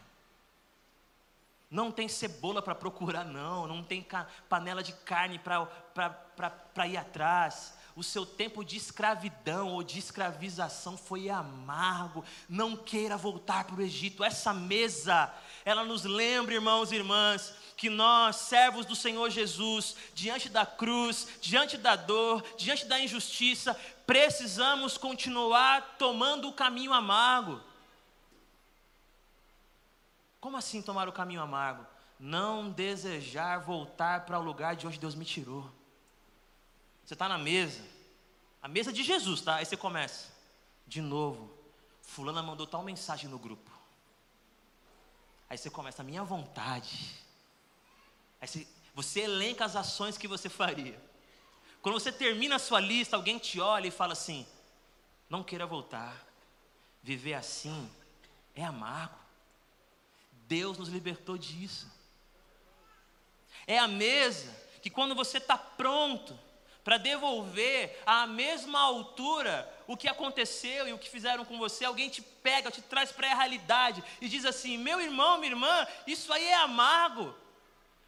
Não 1.70 1.92
tem 1.92 2.08
cebola 2.08 2.62
para 2.62 2.76
procurar, 2.76 3.26
não. 3.26 3.68
Não 3.68 3.84
tem 3.84 4.06
panela 4.48 4.84
de 4.84 4.94
carne 4.94 5.40
para 5.40 6.88
ir 6.88 6.98
atrás 6.98 7.74
o 7.96 8.04
seu 8.04 8.26
tempo 8.26 8.64
de 8.64 8.76
escravidão 8.76 9.70
ou 9.70 9.84
de 9.84 10.00
escravização 10.00 10.98
foi 10.98 11.30
amargo. 11.30 12.26
Não 12.50 12.76
queira 12.76 13.16
voltar 13.16 13.66
para 13.66 13.76
o 13.76 13.82
Egito. 13.82 14.24
Essa 14.24 14.54
mesa, 14.54 15.32
ela 15.64 15.84
nos 15.84 16.04
lembra, 16.04 16.56
irmãos 16.56 16.92
e 16.92 16.96
irmãs, 16.96 17.54
que 17.78 17.90
nós, 17.90 18.38
servos 18.38 18.86
do 18.86 18.96
Senhor 18.96 19.30
Jesus, 19.30 19.96
diante 20.14 20.50
da 20.50 20.66
cruz, 20.66 21.28
diante 21.40 21.78
da 21.78 21.96
dor, 21.96 22.44
diante 22.58 22.86
da 22.86 23.00
injustiça, 23.00 23.80
precisamos 24.08 24.98
continuar 24.98 25.96
tomando 26.00 26.50
o 26.50 26.54
caminho 26.54 26.94
amargo. 26.94 27.62
Como 30.40 30.58
assim 30.58 30.82
tomar 30.82 31.08
o 31.08 31.14
caminho 31.14 31.42
amargo? 31.42 31.86
Não 32.20 32.72
desejar 32.72 33.60
voltar 33.60 34.26
para 34.26 34.40
o 34.40 34.44
lugar 34.44 34.76
de 34.76 34.88
onde 34.88 35.00
Deus 35.00 35.16
me 35.16 35.26
tirou. 35.26 35.70
Você 37.06 37.14
está 37.14 37.28
na 37.28 37.38
mesa, 37.38 37.82
a 38.62 38.68
mesa 38.68 38.94
de 38.94 39.04
Jesus, 39.04 39.42
tá? 39.42 39.56
Aí 39.56 39.66
você 39.66 39.76
começa, 39.76 40.32
de 40.88 41.02
novo, 41.02 41.54
fulana 42.02 42.42
mandou 42.42 42.66
tal 42.66 42.84
mensagem 42.84 43.30
no 43.30 43.38
grupo. 43.38 43.72
Aí 45.50 45.58
você 45.58 45.70
começa, 45.70 46.02
a 46.02 46.06
minha 46.06 46.24
vontade. 46.24 47.16
Aí 48.40 48.48
você, 48.48 48.68
você 48.96 49.20
elenca 49.22 49.66
as 49.66 49.76
ações 49.76 50.18
que 50.18 50.28
você 50.28 50.50
faria. 50.50 51.00
Quando 51.82 52.00
você 52.00 52.12
termina 52.12 52.56
a 52.56 52.60
sua 52.60 52.80
lista, 52.80 53.16
alguém 53.16 53.38
te 53.38 53.60
olha 53.60 53.88
e 53.88 53.92
fala 53.92 54.14
assim: 54.14 54.48
não 55.30 55.44
queira 55.44 55.66
voltar. 55.66 56.26
Viver 57.04 57.34
assim 57.34 57.92
é 58.56 58.64
amargo. 58.64 59.18
Deus 60.48 60.78
nos 60.78 60.90
libertou 60.90 61.38
disso. 61.38 61.92
É 63.68 63.78
a 63.78 63.88
mesa 63.88 64.52
que 64.82 64.90
quando 64.90 65.16
você 65.16 65.38
está 65.38 65.58
pronto, 65.58 66.38
para 66.84 66.98
devolver 66.98 68.02
à 68.06 68.28
mesma 68.28 68.80
altura 68.80 69.72
o 69.88 69.96
que 69.96 70.08
aconteceu 70.08 70.88
e 70.88 70.94
o 70.94 70.98
que 70.98 71.10
fizeram 71.10 71.46
com 71.46 71.58
você, 71.58 71.86
alguém 71.86 72.10
te 72.10 72.22
pega, 72.22 72.72
te 72.72 72.82
traz 72.82 73.12
para 73.12 73.32
a 73.32 73.36
realidade 73.36 74.04
e 74.20 74.28
diz 74.28 74.46
assim: 74.46 74.78
meu 74.78 75.00
irmão, 75.00 75.38
minha 75.38 75.52
irmã, 75.52 75.88
isso 76.06 76.32
aí 76.32 76.46
é 76.46 76.56
amargo. 76.56 77.34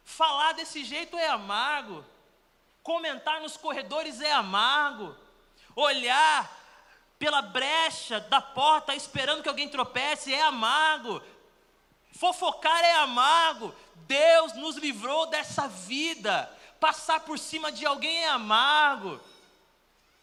Falar 0.04 0.52
desse 0.52 0.84
jeito 0.84 1.16
é 1.16 1.28
amargo. 1.28 2.04
Comentar 2.82 3.40
nos 3.40 3.56
corredores 3.56 4.20
é 4.20 4.30
amargo. 4.30 5.16
Olhar 5.74 6.48
pela 7.18 7.42
brecha 7.42 8.20
da 8.20 8.40
porta 8.40 8.94
esperando 8.94 9.42
que 9.42 9.48
alguém 9.48 9.68
tropece 9.68 10.32
é 10.32 10.42
amargo. 10.42 11.20
Fofocar 12.12 12.84
é 12.84 12.92
amargo. 12.96 13.74
Deus 14.06 14.54
nos 14.54 14.76
livrou 14.76 15.26
dessa 15.26 15.66
vida. 15.66 16.55
Passar 16.80 17.20
por 17.20 17.38
cima 17.38 17.72
de 17.72 17.86
alguém 17.86 18.24
é 18.24 18.28
amargo. 18.28 19.20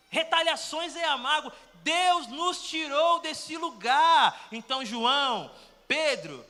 Retaliações 0.09 0.95
é 0.95 1.05
amargo. 1.05 1.51
Deus 1.83 2.27
nos 2.27 2.63
tirou 2.63 3.19
desse 3.19 3.57
lugar. 3.57 4.47
Então, 4.51 4.85
João, 4.85 5.51
Pedro, 5.87 6.45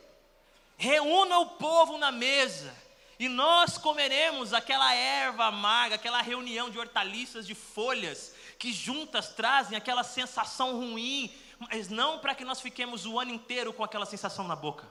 reúna 0.78 1.40
o 1.40 1.46
povo 1.46 1.98
na 1.98 2.12
mesa 2.12 2.74
E 3.20 3.30
nós 3.30 3.78
comeremos 3.78 4.54
aquela 4.54 4.94
erva 4.94 5.46
amarga, 5.46 5.96
aquela 5.96 6.22
reunião 6.22 6.70
de 6.70 6.80
hortaliças, 6.80 7.46
de 7.46 7.56
folhas, 7.56 8.34
que 8.58 8.74
juntas 8.74 9.30
trazem 9.30 9.78
aquela 9.78 10.04
sensação 10.04 10.78
ruim, 10.78 11.34
mas 11.60 11.90
não 11.90 12.20
para 12.20 12.36
que 12.36 12.44
nós 12.44 12.60
fiquemos 12.60 13.06
o 13.06 13.20
ano 13.20 13.32
inteiro 13.32 13.72
com 13.72 13.84
aquela 13.84 14.06
sensação 14.06 14.48
na 14.48 14.56
boca. 14.56 14.86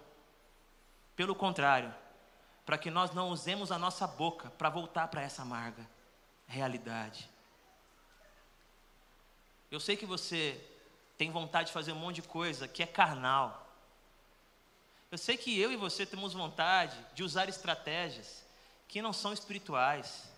Pelo 1.15 1.35
contrário, 1.35 1.95
para 2.65 2.79
que 2.79 2.91
nós 2.91 3.13
não 3.13 3.31
usemos 3.31 3.73
a 3.73 3.79
nossa 3.79 4.07
boca 4.07 4.51
para 4.51 4.71
voltar 4.71 5.09
para 5.09 5.23
essa 5.23 5.43
amarga 5.43 5.89
realidade. 6.47 7.29
Eu 9.71 9.81
sei 9.81 9.97
que 9.97 10.07
você 10.07 10.61
tem 11.17 11.31
vontade 11.31 11.69
de 11.69 11.73
fazer 11.73 11.93
um 11.93 11.97
monte 11.97 12.17
de 12.17 12.23
coisa 12.23 12.69
que 12.69 12.83
é 12.83 12.87
carnal. 12.87 13.67
Eu 15.11 15.19
sei 15.19 15.37
que 15.37 15.59
eu 15.59 15.73
e 15.73 15.77
você 15.77 16.05
temos 16.05 16.35
vontade 16.35 16.99
de 17.15 17.23
usar 17.23 17.49
estratégias 17.49 18.45
que 18.87 19.01
não 19.01 19.13
são 19.13 19.33
espirituais. 19.33 20.31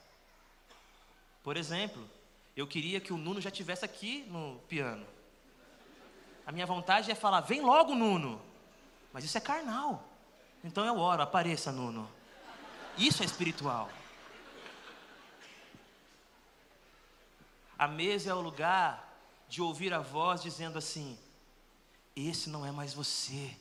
Por 1.42 1.56
exemplo, 1.56 2.08
eu 2.56 2.66
queria 2.66 3.00
que 3.00 3.12
o 3.12 3.16
Nuno 3.16 3.40
já 3.40 3.50
tivesse 3.50 3.84
aqui 3.84 4.24
no 4.28 4.60
piano. 4.68 5.06
A 6.46 6.52
minha 6.52 6.66
vontade 6.66 7.10
é 7.10 7.14
falar: 7.14 7.40
vem 7.40 7.60
logo, 7.60 7.94
Nuno. 7.94 8.40
Mas 9.12 9.24
isso 9.24 9.36
é 9.36 9.40
carnal. 9.40 10.02
Então 10.62 10.84
eu 10.84 10.98
oro, 10.98 11.22
apareça, 11.22 11.72
Nuno. 11.72 12.10
Isso 12.96 13.22
é 13.22 13.26
espiritual. 13.26 13.90
A 17.78 17.88
mesa 17.88 18.30
é 18.30 18.34
o 18.34 18.40
lugar 18.40 19.12
de 19.48 19.60
ouvir 19.60 19.92
a 19.92 19.98
voz 19.98 20.42
dizendo 20.42 20.78
assim: 20.78 21.18
esse 22.14 22.48
não 22.48 22.64
é 22.64 22.70
mais 22.70 22.94
você. 22.94 23.56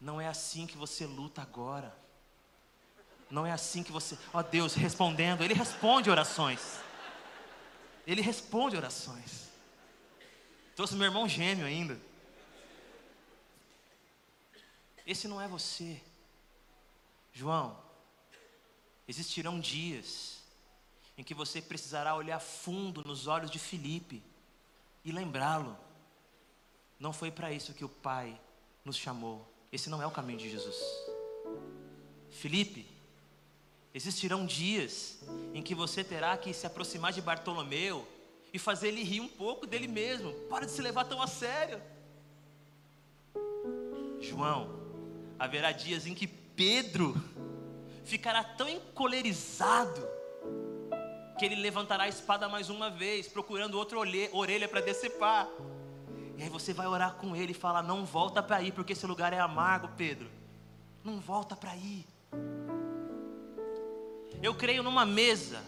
Não 0.00 0.20
é 0.20 0.26
assim 0.28 0.66
que 0.66 0.76
você 0.76 1.06
luta 1.06 1.42
agora. 1.42 1.96
Não 3.30 3.46
é 3.46 3.52
assim 3.52 3.82
que 3.82 3.92
você. 3.92 4.16
Ó 4.32 4.38
oh, 4.38 4.42
Deus, 4.42 4.74
respondendo, 4.74 5.42
Ele 5.42 5.54
responde 5.54 6.10
orações. 6.10 6.78
Ele 8.06 8.22
responde 8.22 8.76
orações. 8.76 9.48
Trouxe 10.74 10.94
meu 10.94 11.06
irmão 11.06 11.28
gêmeo 11.28 11.66
ainda. 11.66 12.00
Esse 15.06 15.28
não 15.28 15.40
é 15.40 15.48
você. 15.48 16.00
João, 17.38 17.76
existirão 19.06 19.60
dias 19.60 20.42
em 21.16 21.22
que 21.22 21.32
você 21.32 21.62
precisará 21.62 22.16
olhar 22.16 22.40
fundo 22.40 23.04
nos 23.06 23.28
olhos 23.28 23.48
de 23.48 23.60
Felipe 23.60 24.20
e 25.04 25.12
lembrá-lo. 25.12 25.78
Não 26.98 27.12
foi 27.12 27.30
para 27.30 27.52
isso 27.52 27.74
que 27.74 27.84
o 27.84 27.88
Pai 27.88 28.36
nos 28.84 28.96
chamou. 28.96 29.48
Esse 29.70 29.88
não 29.88 30.02
é 30.02 30.06
o 30.06 30.10
caminho 30.10 30.40
de 30.40 30.50
Jesus. 30.50 30.76
Felipe, 32.28 32.84
existirão 33.94 34.44
dias 34.44 35.20
em 35.54 35.62
que 35.62 35.76
você 35.76 36.02
terá 36.02 36.36
que 36.36 36.52
se 36.52 36.66
aproximar 36.66 37.12
de 37.12 37.22
Bartolomeu 37.22 38.04
e 38.52 38.58
fazer 38.58 38.88
ele 38.88 39.04
rir 39.04 39.20
um 39.20 39.28
pouco 39.28 39.64
dele 39.64 39.86
mesmo. 39.86 40.32
Para 40.48 40.66
de 40.66 40.72
se 40.72 40.82
levar 40.82 41.04
tão 41.04 41.22
a 41.22 41.28
sério. 41.28 41.80
João, 44.20 44.74
haverá 45.38 45.70
dias 45.70 46.04
em 46.04 46.16
que 46.16 46.47
Pedro 46.58 47.14
ficará 48.04 48.42
tão 48.42 48.68
encolerizado 48.68 50.04
que 51.38 51.44
ele 51.44 51.54
levantará 51.54 52.02
a 52.02 52.08
espada 52.08 52.48
mais 52.48 52.68
uma 52.68 52.90
vez, 52.90 53.28
procurando 53.28 53.78
outra 53.78 53.96
orelha 53.96 54.66
para 54.66 54.80
decepar. 54.80 55.48
E 56.36 56.42
aí 56.42 56.48
você 56.48 56.72
vai 56.72 56.88
orar 56.88 57.14
com 57.14 57.36
ele 57.36 57.52
e 57.52 57.54
falar: 57.54 57.84
Não 57.84 58.04
volta 58.04 58.42
para 58.42 58.56
aí, 58.56 58.72
porque 58.72 58.92
esse 58.92 59.06
lugar 59.06 59.32
é 59.32 59.38
amargo, 59.38 59.90
Pedro. 59.96 60.28
Não 61.04 61.20
volta 61.20 61.54
para 61.54 61.70
aí. 61.70 62.04
Eu 64.42 64.56
creio 64.56 64.82
numa 64.82 65.06
mesa 65.06 65.64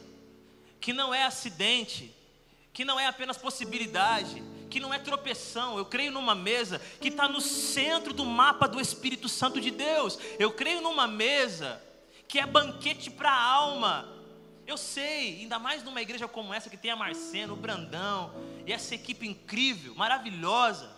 que 0.81 0.93
não 0.93 1.15
é 1.15 1.23
acidente, 1.23 2.13
que 2.73 2.85
não 2.85 2.99
é 2.99 3.07
apenas 3.07 3.39
possibilidade, 3.39 4.43
que 4.71 4.81
não 4.81 4.95
é 4.95 4.99
tropeção. 4.99 5.77
Eu 5.77 5.85
creio 5.85 6.13
numa 6.13 6.35
mesa 6.35 6.81
que 7.01 7.09
está 7.09 7.29
no 7.29 7.41
centro 7.41 8.15
do 8.15 8.25
mapa 8.25 8.67
do 8.67 8.81
Espírito 8.81 9.29
Santo 9.29 9.61
de 9.61 9.71
Deus. 9.71 10.19
Eu 10.39 10.53
creio 10.53 10.81
numa 10.81 11.07
mesa 11.07 11.83
que 12.27 12.39
é 12.39 12.47
banquete 12.47 13.11
para 13.11 13.31
a 13.31 13.43
alma. 13.43 14.09
Eu 14.67 14.77
sei, 14.77 15.41
ainda 15.41 15.59
mais 15.59 15.83
numa 15.83 16.01
igreja 16.01 16.29
como 16.29 16.55
essa 16.55 16.71
que 16.71 16.77
tem 16.77 16.93
a 16.93 16.97
Marcena, 16.97 17.53
o 17.53 17.57
Brandão, 17.57 18.33
e 18.65 18.73
essa 18.73 18.95
equipe 18.95 19.27
incrível, 19.27 19.97
maravilhosa. 19.97 20.89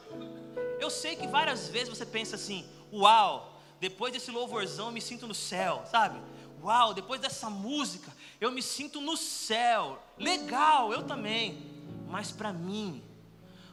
Eu 0.79 0.91
sei 0.91 1.17
que 1.17 1.27
várias 1.27 1.69
vezes 1.69 1.89
você 1.89 2.05
pensa 2.05 2.37
assim: 2.37 2.69
uau, 2.93 3.59
depois 3.81 4.13
desse 4.13 4.31
louvorzão 4.31 4.87
eu 4.87 4.93
me 4.93 5.01
sinto 5.01 5.27
no 5.27 5.35
céu, 5.35 5.83
sabe? 5.91 6.21
Uau, 6.63 6.93
depois 6.93 7.21
dessa 7.21 7.49
música 7.49 8.13
eu 8.41 8.53
me 8.53 8.63
sinto 8.63 9.01
no 9.01 9.17
céu. 9.17 10.03
Legal, 10.19 10.93
eu 10.93 11.05
também. 11.05 11.67
Mas 12.09 12.31
para 12.31 12.53
mim, 12.53 13.03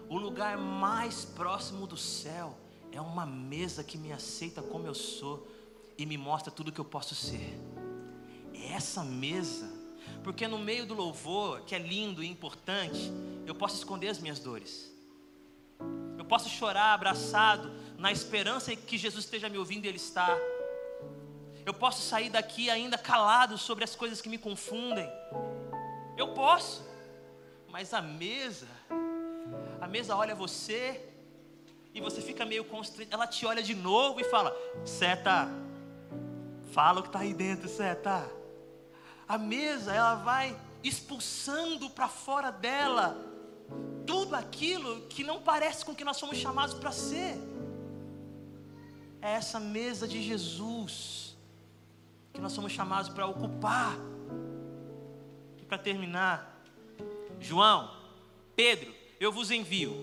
o 0.10 0.18
lugar 0.18 0.58
mais 0.58 1.24
próximo 1.24 1.86
do 1.86 1.96
céu 1.96 2.58
é 2.92 3.00
uma 3.00 3.26
mesa 3.26 3.84
que 3.84 3.98
me 3.98 4.12
aceita 4.12 4.62
como 4.62 4.88
eu 4.88 4.96
sou 4.96 5.48
e 5.98 6.06
me 6.06 6.18
mostra 6.18 6.52
tudo 6.52 6.72
que 6.72 6.82
eu 6.82 6.86
posso 6.86 7.14
ser. 7.14 7.58
É 8.54 8.74
essa 8.74 9.04
mesa 9.04 9.80
porque 10.24 10.48
no 10.48 10.58
meio 10.58 10.86
do 10.86 10.94
louvor, 10.94 11.62
que 11.62 11.76
é 11.76 11.80
lindo 11.80 12.24
e 12.24 12.28
importante, 12.28 13.12
eu 13.46 13.56
posso 13.56 13.76
esconder 13.76 14.10
as 14.10 14.20
minhas 14.20 14.40
dores. 14.40 14.92
Eu 16.18 16.26
posso 16.26 16.50
chorar 16.50 16.94
abraçado 16.94 17.72
na 17.98 18.12
esperança 18.12 18.76
que 18.76 18.98
Jesus 18.98 19.26
esteja 19.26 19.50
me 19.50 19.58
ouvindo 19.58 19.86
e 19.86 19.88
Ele 19.88 19.98
está. 19.98 20.38
Eu 21.66 21.74
posso 21.74 22.02
sair 22.02 22.30
daqui 22.30 22.70
ainda 22.70 22.98
calado 22.98 23.58
sobre 23.58 23.84
as 23.84 23.96
coisas 23.96 24.22
que 24.22 24.30
me 24.30 24.38
confundem. 24.38 25.10
Eu 26.18 26.30
posso. 26.34 26.88
Mas 27.68 27.94
a 27.94 28.02
mesa, 28.02 28.68
a 29.82 29.88
mesa 29.88 30.16
olha 30.16 30.36
você 30.36 31.06
e 31.94 32.02
você 32.02 32.22
fica 32.22 32.46
meio 32.46 32.66
constrangido. 32.66 33.14
Ela 33.14 33.28
te 33.28 33.46
olha 33.46 33.62
de 33.64 33.76
novo 33.76 34.20
e 34.20 34.24
fala: 34.24 34.56
Seta, 34.86 35.50
fala 36.72 37.00
o 37.00 37.04
que 37.04 37.10
está 37.10 37.20
aí 37.20 37.34
dentro, 37.34 37.68
Seta 37.68 38.40
a 39.30 39.38
mesa 39.38 39.94
ela 39.94 40.16
vai 40.16 40.60
expulsando 40.84 41.88
para 41.92 42.08
fora 42.08 42.52
dela 42.52 43.16
tudo 44.08 44.36
aquilo 44.36 45.02
que 45.02 45.24
não 45.24 45.40
parece 45.40 45.86
com 45.86 45.92
o 45.92 45.96
que 45.96 46.04
nós 46.04 46.18
somos 46.18 46.36
chamados 46.36 46.74
para 46.74 46.92
ser. 46.92 47.38
É 49.22 49.34
essa 49.34 49.60
mesa 49.60 50.08
de 50.08 50.20
Jesus 50.20 51.38
que 52.34 52.42
nós 52.42 52.54
somos 52.54 52.72
chamados 52.72 53.08
para 53.12 53.28
ocupar. 53.28 53.96
E 55.60 55.64
para 55.66 55.78
terminar, 55.78 56.60
João, 57.40 57.96
Pedro, 58.56 58.92
eu 59.20 59.32
vos 59.32 59.52
envio. 59.52 59.96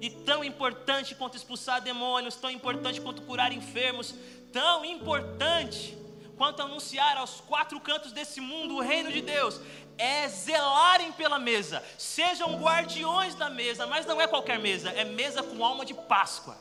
E 0.00 0.10
tão 0.10 0.44
importante 0.44 1.14
quanto 1.14 1.36
expulsar 1.36 1.80
demônios, 1.80 2.36
tão 2.36 2.50
importante 2.50 3.00
quanto 3.00 3.22
curar 3.22 3.52
enfermos, 3.52 4.14
tão 4.52 4.84
importante 4.84 5.96
quanto 6.36 6.62
anunciar 6.62 7.16
aos 7.16 7.40
quatro 7.40 7.80
cantos 7.80 8.12
desse 8.12 8.40
mundo 8.40 8.76
o 8.76 8.80
reino 8.80 9.10
de 9.10 9.20
Deus, 9.20 9.60
é 9.98 10.28
zelarem 10.28 11.10
pela 11.10 11.38
mesa, 11.38 11.82
sejam 11.98 12.60
guardiões 12.60 13.34
da 13.34 13.50
mesa, 13.50 13.86
mas 13.86 14.06
não 14.06 14.20
é 14.20 14.28
qualquer 14.28 14.58
mesa, 14.60 14.90
é 14.90 15.04
mesa 15.04 15.42
com 15.42 15.64
alma 15.64 15.84
de 15.84 15.92
Páscoa, 15.92 16.56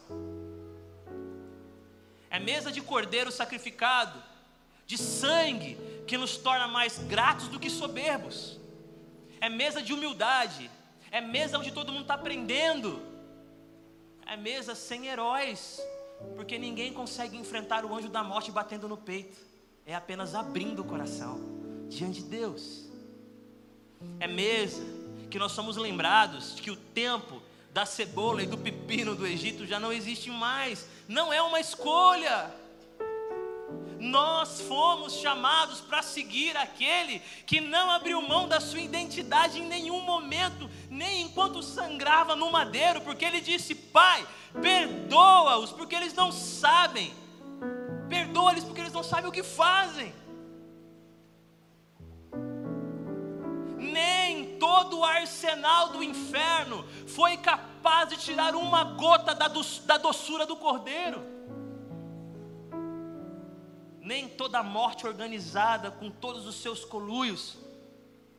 é 2.32 2.40
mesa 2.40 2.72
de 2.72 2.82
cordeiro 2.82 3.32
sacrificado, 3.32 4.22
de 4.88 4.98
sangue 4.98 5.78
que 6.08 6.18
nos 6.18 6.38
torna 6.38 6.68
mais 6.68 6.98
gratos 6.98 7.48
do 7.48 7.60
que 7.60 7.70
soberbos, 7.70 8.57
é 9.40 9.50
mesa 9.50 9.82
de 9.82 9.94
humildade, 9.94 10.70
é 11.12 11.22
mesa 11.22 11.58
onde 11.58 11.72
todo 11.72 11.92
mundo 11.92 12.04
está 12.04 12.16
aprendendo, 12.16 13.02
é 14.26 14.36
mesa 14.36 14.76
sem 14.76 15.08
heróis, 15.08 15.80
porque 16.36 16.58
ninguém 16.58 16.92
consegue 16.94 17.38
enfrentar 17.38 17.86
o 17.86 17.96
anjo 17.96 18.10
da 18.10 18.24
morte 18.24 18.52
batendo 18.52 18.88
no 18.88 18.98
peito 18.98 19.48
é 19.88 19.96
apenas 19.96 20.36
abrindo 20.36 20.82
o 20.82 20.84
coração 20.84 21.40
diante 21.88 22.22
de 22.22 22.28
Deus. 22.28 22.84
É 24.20 24.28
mesa 24.28 24.84
que 25.32 25.40
nós 25.40 25.54
somos 25.54 25.78
lembrados 25.78 26.60
que 26.60 26.70
o 26.70 26.76
tempo 26.76 27.42
da 27.74 27.86
cebola 27.86 28.44
e 28.44 28.46
do 28.46 28.58
pepino 28.58 29.16
do 29.16 29.26
Egito 29.26 29.66
já 29.66 29.80
não 29.80 29.94
existe 29.94 30.30
mais. 30.30 30.86
Não 31.08 31.32
é 31.32 31.42
uma 31.42 31.62
escolha. 31.62 32.54
Nós 34.00 34.62
fomos 34.62 35.14
chamados 35.14 35.82
para 35.82 36.02
seguir 36.02 36.56
aquele 36.56 37.20
que 37.46 37.60
não 37.60 37.90
abriu 37.92 38.22
mão 38.22 38.48
da 38.48 38.60
sua 38.60 38.80
identidade 38.80 39.60
em 39.60 39.66
nenhum 39.68 40.02
momento, 40.02 40.70
nem 40.90 41.24
enquanto 41.24 41.64
sangrava 41.64 42.36
no 42.36 42.52
madeiro, 42.52 43.02
porque 43.02 43.26
ele 43.26 43.42
disse: 43.42 43.74
Pai, 43.74 44.26
perdoa-os, 44.62 45.72
porque 45.72 45.96
eles 45.96 46.14
não 46.14 46.32
sabem 46.32 47.14
Perdoa-lhes 48.08 48.64
porque 48.64 48.82
eles 48.82 48.94
não 48.94 49.04
sabem 49.04 49.28
o 49.28 49.32
que 49.32 49.44
fazem. 49.44 50.14
Nem 53.78 54.58
todo 54.58 55.00
o 55.00 55.04
arsenal 55.04 55.90
do 55.90 56.04
inferno 56.04 56.86
foi 57.08 57.38
capaz 57.38 58.10
de 58.10 58.18
tirar 58.18 58.56
uma 58.56 58.84
gota 58.84 59.34
da, 59.36 59.48
doçura 59.98 60.46
do 60.46 60.56
cordeiro. 60.56 61.37
Nem 64.08 64.30
toda 64.30 64.60
a 64.60 64.64
morte 64.64 65.06
organizada 65.06 65.92
com 65.92 66.10
todos 66.10 66.48
os 66.48 66.56
seus 66.56 66.86
coluios 66.86 67.58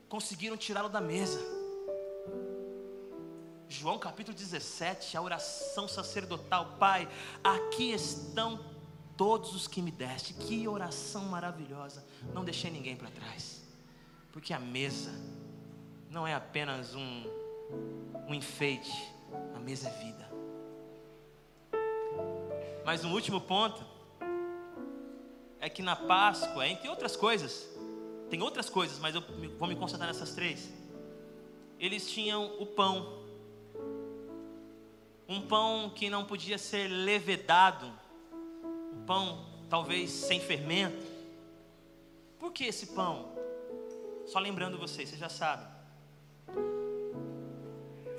conseguiram 0.09 0.57
tirá-lo 0.57 0.88
da 0.88 1.00
mesa. 1.00 1.38
João 3.68 3.98
capítulo 3.98 4.35
17, 4.35 5.14
a 5.14 5.20
oração 5.20 5.87
sacerdotal, 5.87 6.76
Pai, 6.78 7.07
aqui 7.44 7.92
estão 7.92 8.64
todos 9.14 9.54
os 9.54 9.68
que 9.68 9.83
me 9.83 9.90
deste. 9.90 10.33
Que 10.33 10.66
oração 10.66 11.26
maravilhosa. 11.26 12.02
Não 12.33 12.42
deixei 12.42 12.70
ninguém 12.70 12.96
para 12.96 13.11
trás. 13.11 13.62
Porque 14.33 14.54
a 14.54 14.59
mesa 14.59 15.12
não 16.09 16.26
é 16.26 16.35
apenas 16.35 16.94
um, 16.94 17.24
um 18.26 18.33
enfeite, 18.33 19.12
a 19.54 19.59
mesa 19.59 19.90
é 19.90 20.02
vida. 20.02 20.31
Mas 22.87 23.04
um 23.04 23.12
último 23.12 23.38
ponto 23.38 23.97
é 25.61 25.68
que 25.68 25.83
na 25.83 25.97
Páscoa, 25.97 26.66
entre 26.66 26.88
outras 26.88 27.16
coisas, 27.16 27.68
tem 28.31 28.42
outras 28.42 28.68
coisas, 28.68 28.99
mas 28.99 29.14
eu 29.14 29.23
vou 29.59 29.68
me 29.68 29.77
concentrar 29.77 30.09
nessas 30.09 30.35
três. 30.35 30.71
Eles 31.79 32.11
tinham 32.11 32.61
o 32.61 32.66
pão, 32.66 33.23
um 35.29 35.40
pão 35.40 35.90
que 35.94 36.11
não 36.11 36.25
podia 36.25 36.59
ser 36.59 36.88
levedado, 36.88 37.92
um 38.92 39.05
pão 39.07 39.47
talvez 39.68 40.11
sem 40.11 40.40
fermento. 40.40 41.07
Por 42.38 42.53
que 42.53 42.64
esse 42.64 42.88
pão? 42.88 43.33
Só 44.27 44.38
lembrando 44.38 44.79
vocês, 44.79 45.09
vocês 45.09 45.21
já 45.21 45.29
sabem. 45.29 45.66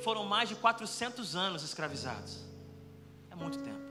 Foram 0.03 0.25
mais 0.25 0.49
de 0.49 0.55
400 0.55 1.35
anos 1.35 1.63
escravizados. 1.63 2.43
É 3.29 3.35
muito 3.35 3.59
tempo. 3.59 3.88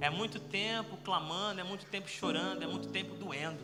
É 0.00 0.08
muito 0.08 0.40
tempo 0.40 0.96
clamando, 1.04 1.60
é 1.60 1.64
muito 1.64 1.86
tempo 1.86 2.08
chorando, 2.08 2.62
é 2.62 2.66
muito 2.66 2.88
tempo 2.88 3.14
doendo. 3.14 3.62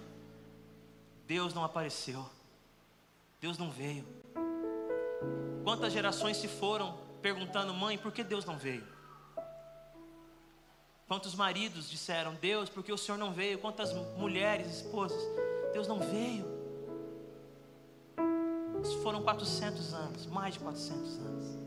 Deus 1.27 1.55
não 1.55 1.65
apareceu. 1.65 2.29
Deus 3.41 3.59
não 3.59 3.71
veio. 3.71 4.05
Quantas 5.65 5.93
gerações 5.93 6.37
se 6.37 6.49
foram 6.49 6.97
perguntando, 7.21 7.75
mãe, 7.75 7.99
por 7.99 8.13
que 8.13 8.23
Deus 8.23 8.45
não 8.45 8.57
veio? 8.57 8.87
Quantos 11.09 11.35
maridos 11.35 11.89
disseram, 11.89 12.35
Deus, 12.35 12.69
por 12.69 12.83
que 12.83 12.93
o 12.93 12.99
Senhor 12.99 13.19
não 13.19 13.33
veio? 13.33 13.59
Quantas 13.59 13.93
mulheres, 14.17 14.69
esposas, 14.69 15.21
Deus 15.73 15.87
não 15.87 16.01
veio? 16.01 16.57
Isso 18.83 19.01
foram 19.03 19.23
400 19.23 19.95
anos, 19.95 20.27
mais 20.27 20.55
de 20.55 20.61
400 20.61 21.19
anos. 21.19 21.59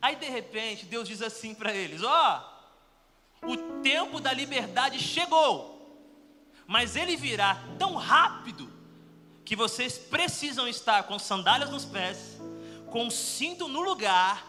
Aí 0.00 0.16
de 0.16 0.26
repente 0.26 0.86
Deus 0.86 1.06
diz 1.06 1.22
assim 1.22 1.54
para 1.54 1.74
eles: 1.74 2.02
Ó, 2.02 2.08
oh, 2.08 2.59
o 3.42 3.80
tempo 3.82 4.20
da 4.20 4.32
liberdade 4.32 4.98
chegou, 4.98 5.76
mas 6.66 6.96
ele 6.96 7.16
virá 7.16 7.62
tão 7.78 7.94
rápido 7.94 8.70
que 9.44 9.56
vocês 9.56 9.98
precisam 9.98 10.68
estar 10.68 11.02
com 11.04 11.18
sandálias 11.18 11.70
nos 11.70 11.84
pés, 11.84 12.38
com 12.90 13.10
cinto 13.10 13.66
no 13.66 13.80
lugar, 13.80 14.46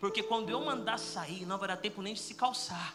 porque 0.00 0.22
quando 0.22 0.50
eu 0.50 0.60
mandar 0.64 0.98
sair, 0.98 1.44
não 1.44 1.56
haverá 1.56 1.76
tempo 1.76 2.00
nem 2.00 2.14
de 2.14 2.20
se 2.20 2.34
calçar. 2.34 2.94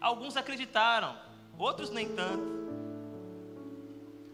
Alguns 0.00 0.36
acreditaram, 0.36 1.16
outros 1.58 1.90
nem 1.90 2.14
tanto. 2.14 2.54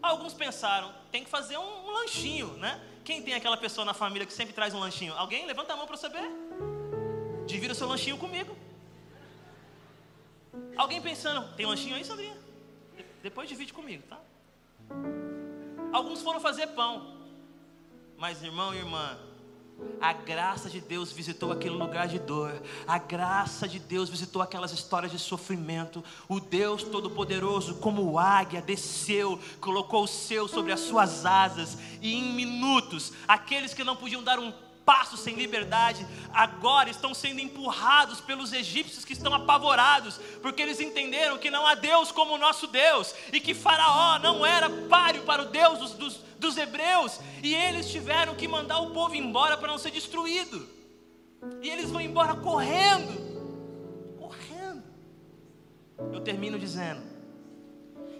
Alguns 0.03 0.35
pensaram, 0.35 0.93
tem 1.13 1.23
que 1.23 1.31
fazer 1.31 1.59
um, 1.59 1.87
um 1.87 1.91
lanchinho, 1.93 2.49
né? 2.55 2.81
Quem 3.05 3.23
tem 3.23 3.35
aquela 3.35 3.57
pessoa 3.57 3.85
na 3.85 3.95
família 3.95 4.27
que 4.27 4.33
sempre 4.33 4.53
traz 4.53 4.75
um 4.75 4.81
lanchinho? 4.81 5.15
Alguém? 5.15 5.47
Levanta 5.47 5.73
a 5.73 5.77
mão 5.77 5.87
para 5.87 5.95
eu 5.95 6.01
saber. 6.01 6.50
Divida 7.51 7.73
o 7.73 7.77
seu 7.77 7.89
lanchinho 7.89 8.17
comigo. 8.17 8.57
Alguém 10.77 11.01
pensando, 11.03 11.53
tem 11.57 11.67
lanchinho 11.67 11.97
aí, 11.97 12.05
Sandrinha? 12.05 12.37
Depois 13.23 13.49
divide 13.49 13.73
comigo, 13.73 14.05
tá? 14.09 14.21
Alguns 15.93 16.23
foram 16.23 16.41
fazer 16.41 16.69
pão. 16.69 17.19
Mas, 18.17 18.43
irmão 18.43 18.73
e 18.73 18.79
irmã, 18.79 19.19
a 20.01 20.13
graça 20.13 20.71
de 20.71 20.81
Deus 20.81 21.11
visitou 21.11 21.51
aquele 21.51 21.75
lugar 21.75 22.07
de 22.07 22.21
dor. 22.21 22.63
A 22.87 22.99
graça 22.99 23.67
de 23.67 23.81
Deus 23.81 24.09
visitou 24.09 24.41
aquelas 24.41 24.73
histórias 24.73 25.11
de 25.11 25.19
sofrimento. 25.19 26.05
O 26.29 26.39
Deus 26.39 26.85
Todo-Poderoso, 26.85 27.77
como 27.77 28.17
águia, 28.17 28.63
desceu, 28.63 29.41
colocou 29.61 30.05
o 30.05 30.09
seu 30.09 30.47
sobre 30.47 30.73
as 30.73 30.81
suas 30.81 31.27
asas. 31.27 31.77
E 32.01 32.15
em 32.15 32.33
minutos, 32.33 33.13
aqueles 33.27 33.75
que 33.75 33.83
não 33.83 33.97
podiam 33.97 34.23
dar 34.23 34.39
um 34.39 34.53
passo 34.91 35.17
sem 35.17 35.37
liberdade, 35.37 36.05
agora 36.35 36.91
estão 36.91 37.15
sendo 37.15 37.39
empurrados 37.39 38.21
pelos 38.21 38.53
egípcios 38.53 39.05
que 39.05 39.13
estão 39.13 39.33
apavorados, 39.33 40.19
porque 40.43 40.61
eles 40.61 40.81
entenderam 40.81 41.39
que 41.39 41.49
não 41.49 41.65
há 41.65 41.77
Deus 41.77 42.11
como 42.11 42.35
o 42.35 42.39
nosso 42.39 42.67
Deus, 42.67 43.15
e 43.33 43.39
que 43.39 43.55
Faraó 43.55 44.19
não 44.19 44.45
era 44.45 44.69
páreo 44.89 45.23
para 45.23 45.43
o 45.43 45.45
Deus 45.45 45.79
dos, 45.79 45.93
dos, 45.93 46.15
dos 46.41 46.57
hebreus, 46.57 47.21
e 47.41 47.55
eles 47.55 47.89
tiveram 47.89 48.35
que 48.35 48.49
mandar 48.49 48.81
o 48.81 48.91
povo 48.91 49.15
embora 49.15 49.57
para 49.57 49.69
não 49.69 49.79
ser 49.79 49.93
destruído, 49.93 50.69
e 51.63 51.71
eles 51.71 51.89
vão 51.89 52.01
embora 52.01 52.35
correndo, 52.35 54.19
correndo. 54.19 54.83
Eu 56.13 56.21
termino 56.21 56.59
dizendo 56.59 57.01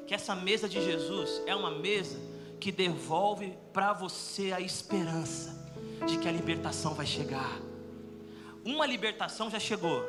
que 0.07 0.15
essa 0.15 0.37
mesa 0.37 0.69
de 0.69 0.81
Jesus 0.81 1.43
é 1.47 1.57
uma 1.57 1.73
mesa 1.73 2.17
que 2.61 2.71
devolve 2.71 3.59
para 3.73 3.93
você 3.93 4.53
a 4.53 4.61
esperança 4.61 5.61
de 6.07 6.19
que 6.19 6.29
a 6.29 6.33
libertação 6.33 6.95
vai 6.95 7.07
chegar. 7.07 7.59
Uma 8.65 8.87
libertação 8.87 9.51
já 9.51 9.59
chegou. 9.59 10.05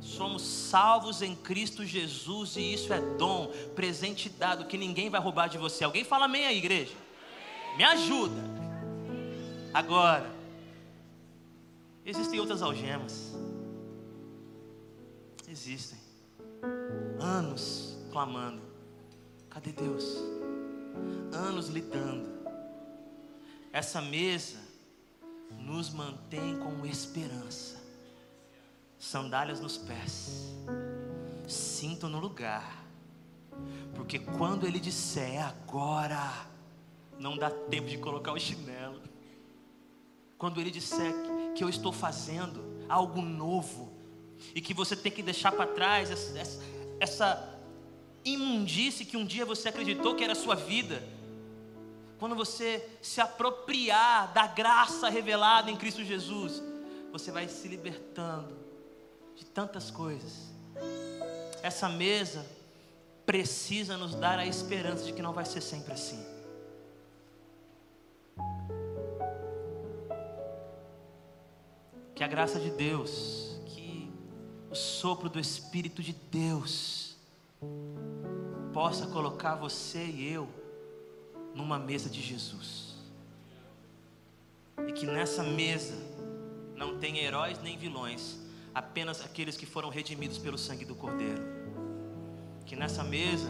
Somos 0.00 0.42
salvos 0.42 1.20
em 1.20 1.36
Cristo 1.36 1.84
Jesus 1.84 2.56
e 2.56 2.72
isso 2.72 2.92
é 2.92 3.00
dom, 3.16 3.48
presente 3.74 4.30
dado 4.30 4.64
que 4.64 4.78
ninguém 4.78 5.10
vai 5.10 5.20
roubar 5.20 5.48
de 5.48 5.58
você. 5.58 5.84
Alguém 5.84 6.04
fala 6.04 6.24
amém 6.24 6.46
aí, 6.46 6.58
igreja? 6.58 6.94
Me 7.76 7.84
ajuda. 7.84 8.40
Agora, 9.72 10.30
existem 12.04 12.40
outras 12.40 12.62
algemas. 12.62 13.34
Existem. 15.48 15.98
Anos 17.20 17.98
clamando. 18.10 18.62
Cadê 19.50 19.72
Deus? 19.72 20.16
Anos 21.32 21.68
lidando. 21.68 22.28
Essa 23.72 24.00
mesa 24.00 24.59
nos 25.58 25.90
mantém 25.90 26.56
com 26.58 26.86
esperança, 26.86 27.80
sandálias 28.98 29.60
nos 29.60 29.76
pés, 29.76 30.54
cinto 31.48 32.08
no 32.08 32.18
lugar, 32.18 32.84
porque 33.94 34.18
quando 34.18 34.66
Ele 34.66 34.78
disser 34.78 35.44
agora, 35.44 36.46
não 37.18 37.36
dá 37.36 37.50
tempo 37.50 37.88
de 37.88 37.98
colocar 37.98 38.32
o 38.32 38.38
chinelo. 38.38 39.00
Quando 40.38 40.60
Ele 40.60 40.70
disser 40.70 41.12
que 41.54 41.62
eu 41.62 41.68
estou 41.68 41.92
fazendo 41.92 42.64
algo 42.88 43.20
novo 43.20 43.92
e 44.54 44.60
que 44.60 44.72
você 44.72 44.96
tem 44.96 45.12
que 45.12 45.22
deixar 45.22 45.52
para 45.52 45.66
trás 45.66 46.10
essa, 46.10 46.64
essa, 46.98 47.60
imundície 48.24 49.06
que 49.06 49.16
um 49.16 49.24
dia 49.24 49.44
você 49.44 49.68
acreditou 49.68 50.14
que 50.14 50.22
era 50.22 50.32
a 50.32 50.36
sua 50.36 50.54
vida 50.54 51.02
quando 52.20 52.36
você 52.36 52.86
se 53.00 53.18
apropriar 53.18 54.30
da 54.34 54.46
graça 54.46 55.08
revelada 55.08 55.70
em 55.70 55.76
Cristo 55.76 56.04
Jesus, 56.04 56.62
você 57.10 57.32
vai 57.32 57.48
se 57.48 57.66
libertando 57.66 58.54
de 59.34 59.46
tantas 59.46 59.90
coisas. 59.90 60.52
Essa 61.62 61.88
mesa 61.88 62.46
precisa 63.24 63.96
nos 63.96 64.14
dar 64.14 64.38
a 64.38 64.44
esperança 64.44 65.06
de 65.06 65.14
que 65.14 65.22
não 65.22 65.32
vai 65.32 65.46
ser 65.46 65.62
sempre 65.62 65.94
assim. 65.94 66.22
Que 72.14 72.22
a 72.22 72.28
graça 72.28 72.60
de 72.60 72.70
Deus, 72.70 73.58
que 73.64 74.12
o 74.70 74.74
sopro 74.74 75.30
do 75.30 75.40
Espírito 75.40 76.02
de 76.02 76.12
Deus 76.12 77.16
possa 78.74 79.06
colocar 79.06 79.54
você 79.54 80.04
e 80.04 80.30
eu 80.30 80.59
numa 81.54 81.78
mesa 81.78 82.08
de 82.08 82.20
Jesus. 82.20 82.94
E 84.86 84.92
que 84.92 85.06
nessa 85.06 85.42
mesa 85.42 85.94
não 86.76 86.98
tem 86.98 87.18
heróis 87.18 87.60
nem 87.60 87.76
vilões, 87.76 88.38
apenas 88.74 89.20
aqueles 89.20 89.56
que 89.56 89.66
foram 89.66 89.88
redimidos 89.88 90.38
pelo 90.38 90.56
sangue 90.56 90.84
do 90.84 90.94
Cordeiro. 90.94 91.42
Que 92.64 92.76
nessa 92.76 93.04
mesa 93.04 93.48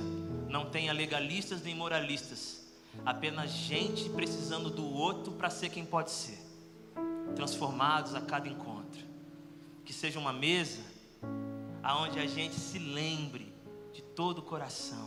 não 0.48 0.66
tenha 0.70 0.92
legalistas 0.92 1.62
nem 1.62 1.74
moralistas, 1.74 2.66
apenas 3.04 3.50
gente 3.50 4.08
precisando 4.10 4.70
do 4.70 4.84
outro 4.84 5.32
para 5.32 5.50
ser 5.50 5.68
quem 5.68 5.84
pode 5.84 6.10
ser, 6.10 6.38
transformados 7.36 8.14
a 8.14 8.20
cada 8.20 8.48
encontro. 8.48 9.00
Que 9.84 9.92
seja 9.92 10.18
uma 10.18 10.32
mesa 10.32 10.80
aonde 11.82 12.18
a 12.18 12.26
gente 12.26 12.54
se 12.54 12.78
lembre 12.78 13.52
de 13.92 14.02
todo 14.02 14.38
o 14.38 14.42
coração 14.42 15.06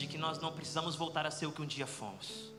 de 0.00 0.06
que 0.06 0.16
nós 0.16 0.38
não 0.38 0.50
precisamos 0.50 0.96
voltar 0.96 1.26
a 1.26 1.30
ser 1.30 1.44
o 1.44 1.52
que 1.52 1.60
um 1.60 1.66
dia 1.66 1.86
fomos. 1.86 2.50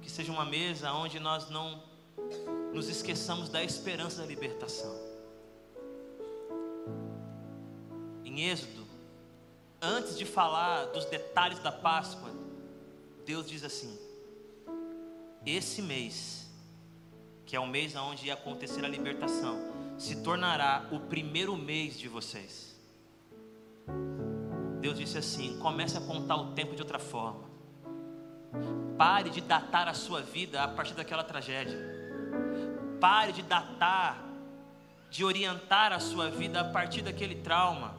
Que 0.00 0.10
seja 0.10 0.32
uma 0.32 0.46
mesa 0.46 0.90
onde 0.92 1.20
nós 1.20 1.50
não 1.50 1.82
nos 2.72 2.88
esqueçamos 2.88 3.50
da 3.50 3.62
esperança 3.62 4.22
da 4.22 4.26
libertação. 4.26 4.96
Em 8.24 8.48
Êxodo, 8.48 8.86
antes 9.78 10.16
de 10.16 10.24
falar 10.24 10.86
dos 10.86 11.04
detalhes 11.04 11.58
da 11.58 11.70
Páscoa, 11.70 12.30
Deus 13.26 13.46
diz 13.46 13.62
assim: 13.62 13.98
esse 15.44 15.82
mês, 15.82 16.50
que 17.44 17.54
é 17.54 17.60
o 17.60 17.66
mês 17.66 17.94
onde 17.94 18.28
ia 18.28 18.32
acontecer 18.32 18.82
a 18.82 18.88
libertação, 18.88 19.60
se 19.98 20.22
tornará 20.22 20.88
o 20.90 20.98
primeiro 20.98 21.54
mês 21.58 21.98
de 21.98 22.08
vocês. 22.08 22.74
Deus 24.84 24.98
disse 24.98 25.16
assim: 25.16 25.58
comece 25.60 25.96
a 25.96 26.00
contar 26.02 26.36
o 26.36 26.52
tempo 26.52 26.76
de 26.76 26.82
outra 26.82 26.98
forma. 26.98 27.48
Pare 28.98 29.30
de 29.30 29.40
datar 29.40 29.88
a 29.88 29.94
sua 29.94 30.20
vida 30.20 30.62
a 30.62 30.68
partir 30.68 30.92
daquela 30.92 31.24
tragédia. 31.24 31.78
Pare 33.00 33.32
de 33.32 33.40
datar, 33.40 34.22
de 35.08 35.24
orientar 35.24 35.90
a 35.90 35.98
sua 35.98 36.28
vida 36.28 36.60
a 36.60 36.64
partir 36.64 37.00
daquele 37.00 37.36
trauma. 37.36 37.94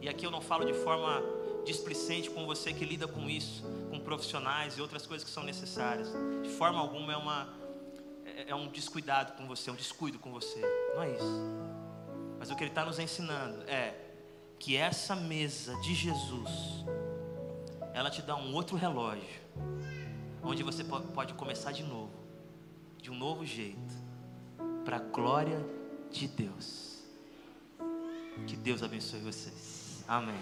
E 0.00 0.08
aqui 0.08 0.24
eu 0.24 0.30
não 0.30 0.40
falo 0.40 0.64
de 0.64 0.74
forma 0.74 1.20
displicente 1.64 2.30
com 2.30 2.46
você 2.46 2.72
que 2.72 2.84
lida 2.84 3.08
com 3.08 3.28
isso, 3.28 3.64
com 3.90 3.98
profissionais 3.98 4.78
e 4.78 4.80
outras 4.80 5.08
coisas 5.08 5.26
que 5.26 5.34
são 5.34 5.42
necessárias. 5.42 6.08
De 6.44 6.50
forma 6.50 6.78
alguma 6.78 7.12
é 7.12 7.16
uma 7.16 7.48
é, 8.24 8.50
é 8.50 8.54
um 8.54 8.68
descuidado 8.68 9.32
com 9.32 9.44
você, 9.48 9.70
é 9.70 9.72
um 9.72 9.76
descuido 9.76 10.20
com 10.20 10.30
você. 10.30 10.60
Não 10.94 11.02
é 11.02 11.14
isso. 11.14 11.42
Mas 12.38 12.48
o 12.48 12.54
que 12.54 12.62
ele 12.62 12.70
está 12.70 12.84
nos 12.84 13.00
ensinando 13.00 13.64
é 13.68 14.07
que 14.58 14.76
essa 14.76 15.14
mesa 15.14 15.76
de 15.80 15.94
Jesus, 15.94 16.50
ela 17.94 18.10
te 18.10 18.22
dá 18.22 18.36
um 18.36 18.54
outro 18.54 18.76
relógio, 18.76 19.40
onde 20.42 20.62
você 20.62 20.84
pode 20.84 21.34
começar 21.34 21.72
de 21.72 21.82
novo, 21.82 22.12
de 23.00 23.10
um 23.10 23.14
novo 23.14 23.44
jeito, 23.44 23.94
para 24.84 24.96
a 24.96 25.00
glória 25.00 25.64
de 26.10 26.26
Deus. 26.26 27.02
Que 28.46 28.56
Deus 28.56 28.82
abençoe 28.82 29.20
vocês. 29.20 30.04
Amém. 30.06 30.38